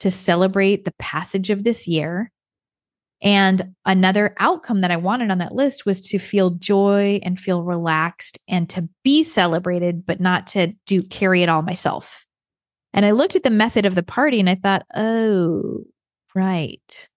to 0.00 0.10
celebrate 0.10 0.84
the 0.84 0.94
passage 0.98 1.50
of 1.50 1.62
this 1.62 1.86
year. 1.86 2.32
And 3.22 3.74
another 3.86 4.34
outcome 4.40 4.80
that 4.80 4.90
I 4.90 4.96
wanted 4.96 5.30
on 5.30 5.38
that 5.38 5.54
list 5.54 5.86
was 5.86 6.00
to 6.08 6.18
feel 6.18 6.50
joy 6.50 7.20
and 7.22 7.38
feel 7.38 7.62
relaxed 7.62 8.40
and 8.48 8.68
to 8.70 8.88
be 9.04 9.22
celebrated, 9.22 10.04
but 10.04 10.20
not 10.20 10.48
to 10.48 10.72
do 10.86 11.04
carry 11.04 11.44
it 11.44 11.48
all 11.48 11.62
myself. 11.62 12.26
And 12.92 13.06
I 13.06 13.12
looked 13.12 13.36
at 13.36 13.44
the 13.44 13.50
method 13.50 13.86
of 13.86 13.94
the 13.94 14.02
party 14.02 14.40
and 14.40 14.50
I 14.50 14.56
thought, 14.56 14.84
oh, 14.96 15.84
Right. 16.34 17.08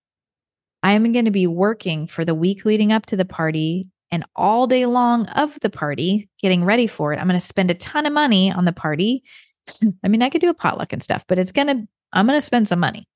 I'm 0.83 1.11
going 1.11 1.25
to 1.25 1.31
be 1.31 1.47
working 1.47 2.07
for 2.07 2.23
the 2.23 2.35
week 2.35 2.65
leading 2.65 2.91
up 2.91 3.07
to 3.07 3.17
the 3.17 3.25
party 3.25 3.89
and 4.11 4.23
all 4.35 4.67
day 4.67 4.85
long 4.85 5.27
of 5.29 5.59
the 5.61 5.69
party, 5.69 6.29
getting 6.39 6.63
ready 6.63 6.87
for 6.87 7.13
it. 7.13 7.19
I'm 7.19 7.27
going 7.27 7.39
to 7.39 7.45
spend 7.45 7.71
a 7.71 7.75
ton 7.75 8.05
of 8.05 8.13
money 8.13 8.51
on 8.51 8.65
the 8.65 8.71
party. 8.71 9.23
I 10.03 10.07
mean, 10.07 10.21
I 10.21 10.29
could 10.29 10.41
do 10.41 10.49
a 10.49 10.53
potluck 10.53 10.93
and 10.93 11.03
stuff, 11.03 11.25
but 11.27 11.39
it's 11.39 11.51
going 11.51 11.67
to, 11.67 11.87
I'm 12.13 12.27
going 12.27 12.37
to 12.37 12.45
spend 12.45 12.67
some 12.67 12.79
money. 12.79 13.07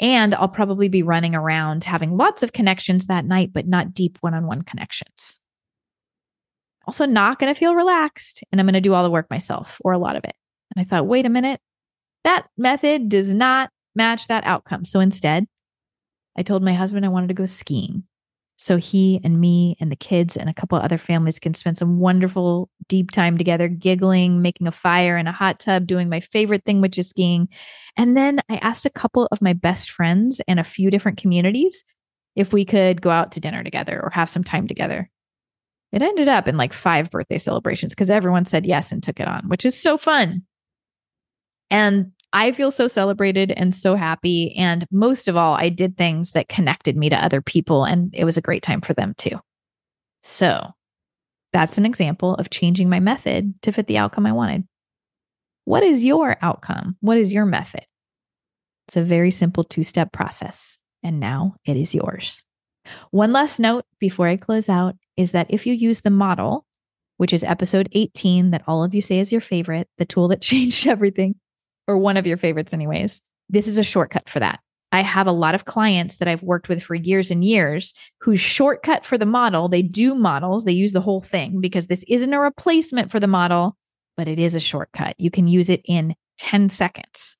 And 0.00 0.34
I'll 0.34 0.48
probably 0.48 0.88
be 0.88 1.02
running 1.02 1.34
around 1.34 1.84
having 1.84 2.16
lots 2.16 2.42
of 2.42 2.52
connections 2.52 3.06
that 3.06 3.24
night, 3.24 3.52
but 3.52 3.66
not 3.66 3.94
deep 3.94 4.18
one 4.20 4.34
on 4.34 4.46
one 4.46 4.62
connections. 4.62 5.38
Also, 6.86 7.06
not 7.06 7.38
going 7.38 7.52
to 7.52 7.58
feel 7.58 7.74
relaxed 7.74 8.44
and 8.52 8.60
I'm 8.60 8.66
going 8.66 8.74
to 8.74 8.80
do 8.80 8.92
all 8.92 9.04
the 9.04 9.10
work 9.10 9.30
myself 9.30 9.80
or 9.84 9.92
a 9.92 9.98
lot 9.98 10.16
of 10.16 10.24
it. 10.24 10.34
And 10.74 10.84
I 10.84 10.84
thought, 10.84 11.06
wait 11.06 11.26
a 11.26 11.30
minute, 11.30 11.60
that 12.24 12.46
method 12.58 13.08
does 13.08 13.32
not 13.32 13.70
match 13.94 14.26
that 14.28 14.44
outcome. 14.44 14.84
So 14.84 15.00
instead, 15.00 15.46
I 16.36 16.42
told 16.42 16.62
my 16.62 16.74
husband 16.74 17.04
I 17.04 17.10
wanted 17.10 17.28
to 17.28 17.34
go 17.34 17.44
skiing. 17.44 18.04
So 18.56 18.76
he 18.76 19.20
and 19.24 19.40
me 19.40 19.76
and 19.80 19.90
the 19.90 19.96
kids 19.96 20.36
and 20.36 20.48
a 20.48 20.54
couple 20.54 20.78
other 20.78 20.98
families 20.98 21.40
can 21.40 21.54
spend 21.54 21.76
some 21.76 21.98
wonderful 21.98 22.70
deep 22.88 23.10
time 23.10 23.36
together, 23.36 23.66
giggling, 23.66 24.42
making 24.42 24.68
a 24.68 24.72
fire 24.72 25.16
in 25.16 25.26
a 25.26 25.32
hot 25.32 25.58
tub, 25.58 25.86
doing 25.86 26.08
my 26.08 26.20
favorite 26.20 26.64
thing, 26.64 26.80
which 26.80 26.96
is 26.96 27.08
skiing. 27.08 27.48
And 27.96 28.16
then 28.16 28.40
I 28.48 28.56
asked 28.56 28.86
a 28.86 28.90
couple 28.90 29.26
of 29.32 29.42
my 29.42 29.54
best 29.54 29.90
friends 29.90 30.40
in 30.46 30.58
a 30.58 30.64
few 30.64 30.90
different 30.90 31.18
communities 31.18 31.82
if 32.36 32.52
we 32.52 32.64
could 32.64 33.02
go 33.02 33.10
out 33.10 33.32
to 33.32 33.40
dinner 33.40 33.64
together 33.64 34.00
or 34.00 34.10
have 34.10 34.30
some 34.30 34.44
time 34.44 34.68
together. 34.68 35.10
It 35.92 36.02
ended 36.02 36.28
up 36.28 36.48
in 36.48 36.56
like 36.56 36.72
five 36.72 37.10
birthday 37.10 37.38
celebrations 37.38 37.92
because 37.92 38.10
everyone 38.10 38.46
said 38.46 38.66
yes 38.66 38.92
and 38.92 39.02
took 39.02 39.20
it 39.20 39.28
on, 39.28 39.48
which 39.48 39.64
is 39.64 39.80
so 39.80 39.96
fun. 39.96 40.42
And 41.70 42.12
I 42.34 42.50
feel 42.50 42.72
so 42.72 42.88
celebrated 42.88 43.52
and 43.52 43.72
so 43.72 43.94
happy. 43.94 44.56
And 44.56 44.86
most 44.90 45.28
of 45.28 45.36
all, 45.36 45.54
I 45.54 45.68
did 45.68 45.96
things 45.96 46.32
that 46.32 46.48
connected 46.48 46.96
me 46.96 47.08
to 47.08 47.24
other 47.24 47.40
people, 47.40 47.84
and 47.84 48.10
it 48.12 48.24
was 48.24 48.36
a 48.36 48.42
great 48.42 48.64
time 48.64 48.80
for 48.80 48.92
them 48.92 49.14
too. 49.16 49.38
So 50.24 50.66
that's 51.52 51.78
an 51.78 51.86
example 51.86 52.34
of 52.34 52.50
changing 52.50 52.90
my 52.90 52.98
method 52.98 53.54
to 53.62 53.70
fit 53.70 53.86
the 53.86 53.98
outcome 53.98 54.26
I 54.26 54.32
wanted. 54.32 54.64
What 55.64 55.84
is 55.84 56.04
your 56.04 56.36
outcome? 56.42 56.96
What 57.00 57.16
is 57.18 57.32
your 57.32 57.46
method? 57.46 57.86
It's 58.88 58.96
a 58.96 59.02
very 59.02 59.30
simple 59.30 59.62
two 59.62 59.84
step 59.84 60.12
process. 60.12 60.78
And 61.04 61.20
now 61.20 61.54
it 61.64 61.76
is 61.76 61.94
yours. 61.94 62.42
One 63.12 63.32
last 63.32 63.60
note 63.60 63.84
before 64.00 64.26
I 64.26 64.36
close 64.36 64.68
out 64.68 64.96
is 65.16 65.32
that 65.32 65.46
if 65.50 65.66
you 65.66 65.74
use 65.74 66.00
the 66.00 66.10
model, 66.10 66.66
which 67.16 67.32
is 67.32 67.44
episode 67.44 67.88
18 67.92 68.50
that 68.50 68.64
all 68.66 68.82
of 68.82 68.92
you 68.92 69.00
say 69.00 69.20
is 69.20 69.30
your 69.30 69.40
favorite, 69.40 69.88
the 69.98 70.04
tool 70.04 70.28
that 70.28 70.42
changed 70.42 70.88
everything, 70.88 71.36
or 71.86 71.98
one 71.98 72.16
of 72.16 72.26
your 72.26 72.36
favorites, 72.36 72.72
anyways. 72.72 73.20
This 73.48 73.66
is 73.66 73.78
a 73.78 73.82
shortcut 73.82 74.28
for 74.28 74.40
that. 74.40 74.60
I 74.94 75.00
have 75.00 75.26
a 75.26 75.32
lot 75.32 75.56
of 75.56 75.64
clients 75.64 76.18
that 76.18 76.28
I've 76.28 76.44
worked 76.44 76.68
with 76.68 76.80
for 76.80 76.94
years 76.94 77.30
and 77.30 77.44
years 77.44 77.92
whose 78.20 78.40
shortcut 78.40 79.04
for 79.04 79.18
the 79.18 79.26
model, 79.26 79.68
they 79.68 79.82
do 79.82 80.14
models, 80.14 80.64
they 80.64 80.72
use 80.72 80.92
the 80.92 81.00
whole 81.00 81.20
thing 81.20 81.60
because 81.60 81.88
this 81.88 82.04
isn't 82.06 82.32
a 82.32 82.38
replacement 82.38 83.10
for 83.10 83.18
the 83.18 83.26
model, 83.26 83.76
but 84.16 84.28
it 84.28 84.38
is 84.38 84.54
a 84.54 84.60
shortcut. 84.60 85.16
You 85.18 85.32
can 85.32 85.48
use 85.48 85.68
it 85.68 85.80
in 85.84 86.14
10 86.38 86.70
seconds. 86.70 87.36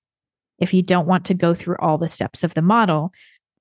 If 0.58 0.74
you 0.74 0.82
don't 0.82 1.06
want 1.06 1.26
to 1.26 1.34
go 1.34 1.54
through 1.54 1.76
all 1.78 1.96
the 1.96 2.08
steps 2.08 2.42
of 2.42 2.54
the 2.54 2.62
model, 2.62 3.12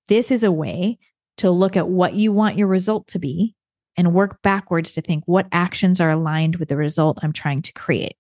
this 0.07 0.31
is 0.31 0.43
a 0.43 0.51
way 0.51 0.97
to 1.37 1.51
look 1.51 1.77
at 1.77 1.87
what 1.87 2.15
you 2.15 2.31
want 2.31 2.57
your 2.57 2.67
result 2.67 3.07
to 3.09 3.19
be 3.19 3.55
and 3.95 4.13
work 4.13 4.41
backwards 4.41 4.93
to 4.93 5.01
think 5.01 5.23
what 5.27 5.47
actions 5.51 6.01
are 6.01 6.09
aligned 6.09 6.55
with 6.55 6.69
the 6.69 6.77
result 6.77 7.19
I'm 7.21 7.33
trying 7.33 7.61
to 7.61 7.73
create. 7.73 8.15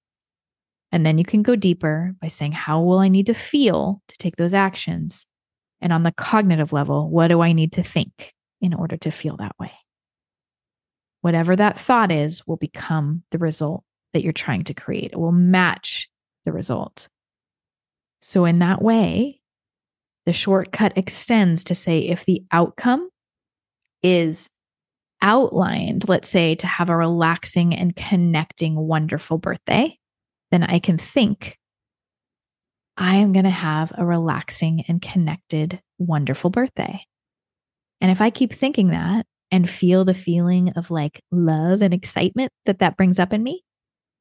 And 0.93 1.03
then 1.03 1.17
you 1.17 1.25
can 1.25 1.41
go 1.41 1.55
deeper 1.55 2.13
by 2.21 2.27
saying, 2.27 2.51
How 2.51 2.79
will 2.79 2.99
I 2.99 3.07
need 3.07 3.25
to 3.25 3.33
feel 3.33 4.01
to 4.07 4.17
take 4.17 4.35
those 4.35 4.53
actions? 4.53 5.25
And 5.81 5.91
on 5.91 6.03
the 6.03 6.13
cognitive 6.13 6.71
level, 6.71 7.09
what 7.09 7.27
do 7.27 7.41
I 7.41 7.51
need 7.51 7.73
to 7.73 7.83
think 7.83 8.31
in 8.61 8.75
order 8.75 8.95
to 8.97 9.09
feel 9.09 9.35
that 9.37 9.55
way? 9.59 9.71
Whatever 11.21 11.55
that 11.55 11.79
thought 11.79 12.11
is 12.11 12.45
will 12.45 12.57
become 12.57 13.23
the 13.31 13.39
result 13.39 13.83
that 14.13 14.23
you're 14.23 14.33
trying 14.33 14.65
to 14.65 14.75
create. 14.75 15.13
It 15.13 15.19
will 15.19 15.31
match 15.31 16.09
the 16.45 16.51
result. 16.51 17.09
So, 18.21 18.45
in 18.45 18.59
that 18.59 18.79
way, 18.79 19.41
the 20.27 20.33
shortcut 20.33 20.95
extends 20.95 21.63
to 21.65 21.75
say 21.75 22.01
if 22.01 22.23
the 22.23 22.43
outcome 22.51 23.09
is 24.03 24.47
outlined, 25.23 26.07
let's 26.07 26.29
say 26.29 26.53
to 26.53 26.67
have 26.67 26.91
a 26.91 26.95
relaxing 26.95 27.73
and 27.73 27.95
connecting, 27.95 28.75
wonderful 28.75 29.39
birthday, 29.39 29.97
then 30.53 30.63
I 30.63 30.77
can 30.77 30.99
think, 30.99 31.57
I 32.95 33.15
am 33.15 33.33
going 33.33 33.45
to 33.45 33.49
have 33.49 33.91
a 33.97 34.05
relaxing 34.05 34.83
and 34.87 35.01
connected, 35.01 35.81
wonderful 35.97 36.51
birthday. 36.51 37.05
And 37.99 38.11
if 38.11 38.21
I 38.21 38.29
keep 38.29 38.53
thinking 38.53 38.89
that 38.89 39.25
and 39.49 39.67
feel 39.67 40.05
the 40.05 40.13
feeling 40.13 40.73
of 40.75 40.91
like 40.91 41.23
love 41.31 41.81
and 41.81 41.91
excitement 41.91 42.51
that 42.67 42.77
that 42.79 42.97
brings 42.97 43.17
up 43.17 43.33
in 43.33 43.41
me, 43.41 43.63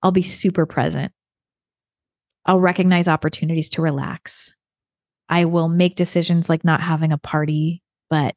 I'll 0.03 0.11
be 0.11 0.23
super 0.23 0.64
present. 0.64 1.12
I'll 2.47 2.61
recognize 2.61 3.09
opportunities 3.09 3.68
to 3.71 3.83
relax. 3.83 4.55
I 5.29 5.45
will 5.45 5.68
make 5.68 5.97
decisions 5.97 6.49
like 6.49 6.64
not 6.64 6.81
having 6.81 7.12
a 7.12 7.18
party, 7.18 7.83
but 8.09 8.35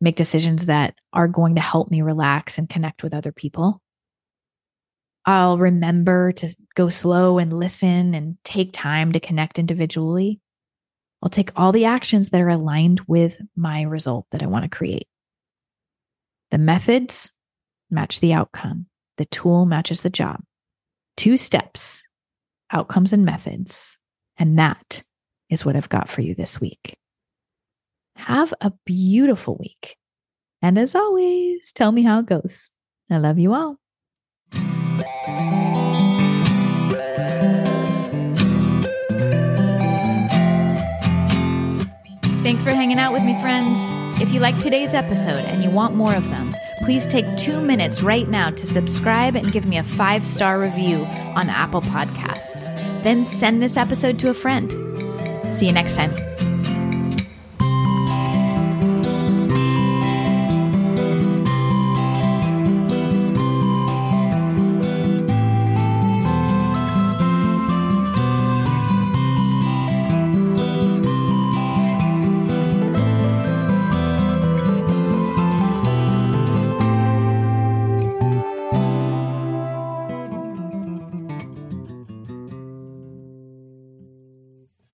make 0.00 0.16
decisions 0.16 0.64
that 0.64 0.94
are 1.12 1.28
going 1.28 1.56
to 1.56 1.60
help 1.60 1.90
me 1.90 2.00
relax 2.00 2.56
and 2.56 2.70
connect 2.70 3.02
with 3.02 3.12
other 3.12 3.32
people. 3.32 3.82
I'll 5.26 5.58
remember 5.58 6.32
to 6.32 6.54
go 6.74 6.90
slow 6.90 7.38
and 7.38 7.52
listen 7.52 8.14
and 8.14 8.36
take 8.44 8.72
time 8.72 9.12
to 9.12 9.20
connect 9.20 9.58
individually. 9.58 10.40
I'll 11.22 11.30
take 11.30 11.50
all 11.56 11.72
the 11.72 11.86
actions 11.86 12.30
that 12.30 12.40
are 12.40 12.50
aligned 12.50 13.00
with 13.06 13.40
my 13.56 13.82
result 13.82 14.26
that 14.30 14.42
I 14.42 14.46
want 14.46 14.64
to 14.70 14.76
create. 14.76 15.08
The 16.50 16.58
methods 16.58 17.32
match 17.90 18.20
the 18.20 18.34
outcome, 18.34 18.86
the 19.16 19.24
tool 19.24 19.64
matches 19.64 20.02
the 20.02 20.10
job. 20.10 20.42
Two 21.16 21.36
steps, 21.36 22.02
outcomes 22.70 23.12
and 23.12 23.24
methods. 23.24 23.96
And 24.36 24.58
that 24.58 25.02
is 25.48 25.64
what 25.64 25.76
I've 25.76 25.88
got 25.88 26.10
for 26.10 26.20
you 26.20 26.34
this 26.34 26.60
week. 26.60 26.98
Have 28.16 28.52
a 28.60 28.72
beautiful 28.84 29.56
week. 29.56 29.96
And 30.60 30.78
as 30.78 30.94
always, 30.94 31.72
tell 31.72 31.92
me 31.92 32.02
how 32.02 32.20
it 32.20 32.26
goes. 32.26 32.70
I 33.10 33.18
love 33.18 33.38
you 33.38 33.54
all. 33.54 33.78
Thanks 42.42 42.62
for 42.62 42.72
hanging 42.72 42.98
out 42.98 43.12
with 43.12 43.24
me, 43.24 43.40
friends. 43.40 43.78
If 44.20 44.32
you 44.32 44.38
like 44.38 44.58
today's 44.58 44.94
episode 44.94 45.44
and 45.46 45.64
you 45.64 45.70
want 45.70 45.94
more 45.94 46.14
of 46.14 46.28
them, 46.28 46.54
please 46.82 47.06
take 47.06 47.36
two 47.36 47.60
minutes 47.60 48.02
right 48.02 48.28
now 48.28 48.50
to 48.50 48.66
subscribe 48.66 49.34
and 49.34 49.50
give 49.50 49.66
me 49.66 49.78
a 49.78 49.82
five 49.82 50.26
star 50.26 50.60
review 50.60 51.04
on 51.34 51.48
Apple 51.48 51.80
Podcasts. 51.80 52.72
Then 53.02 53.24
send 53.24 53.62
this 53.62 53.76
episode 53.76 54.18
to 54.20 54.30
a 54.30 54.34
friend. 54.34 54.70
See 55.54 55.66
you 55.66 55.72
next 55.72 55.96
time. 55.96 56.33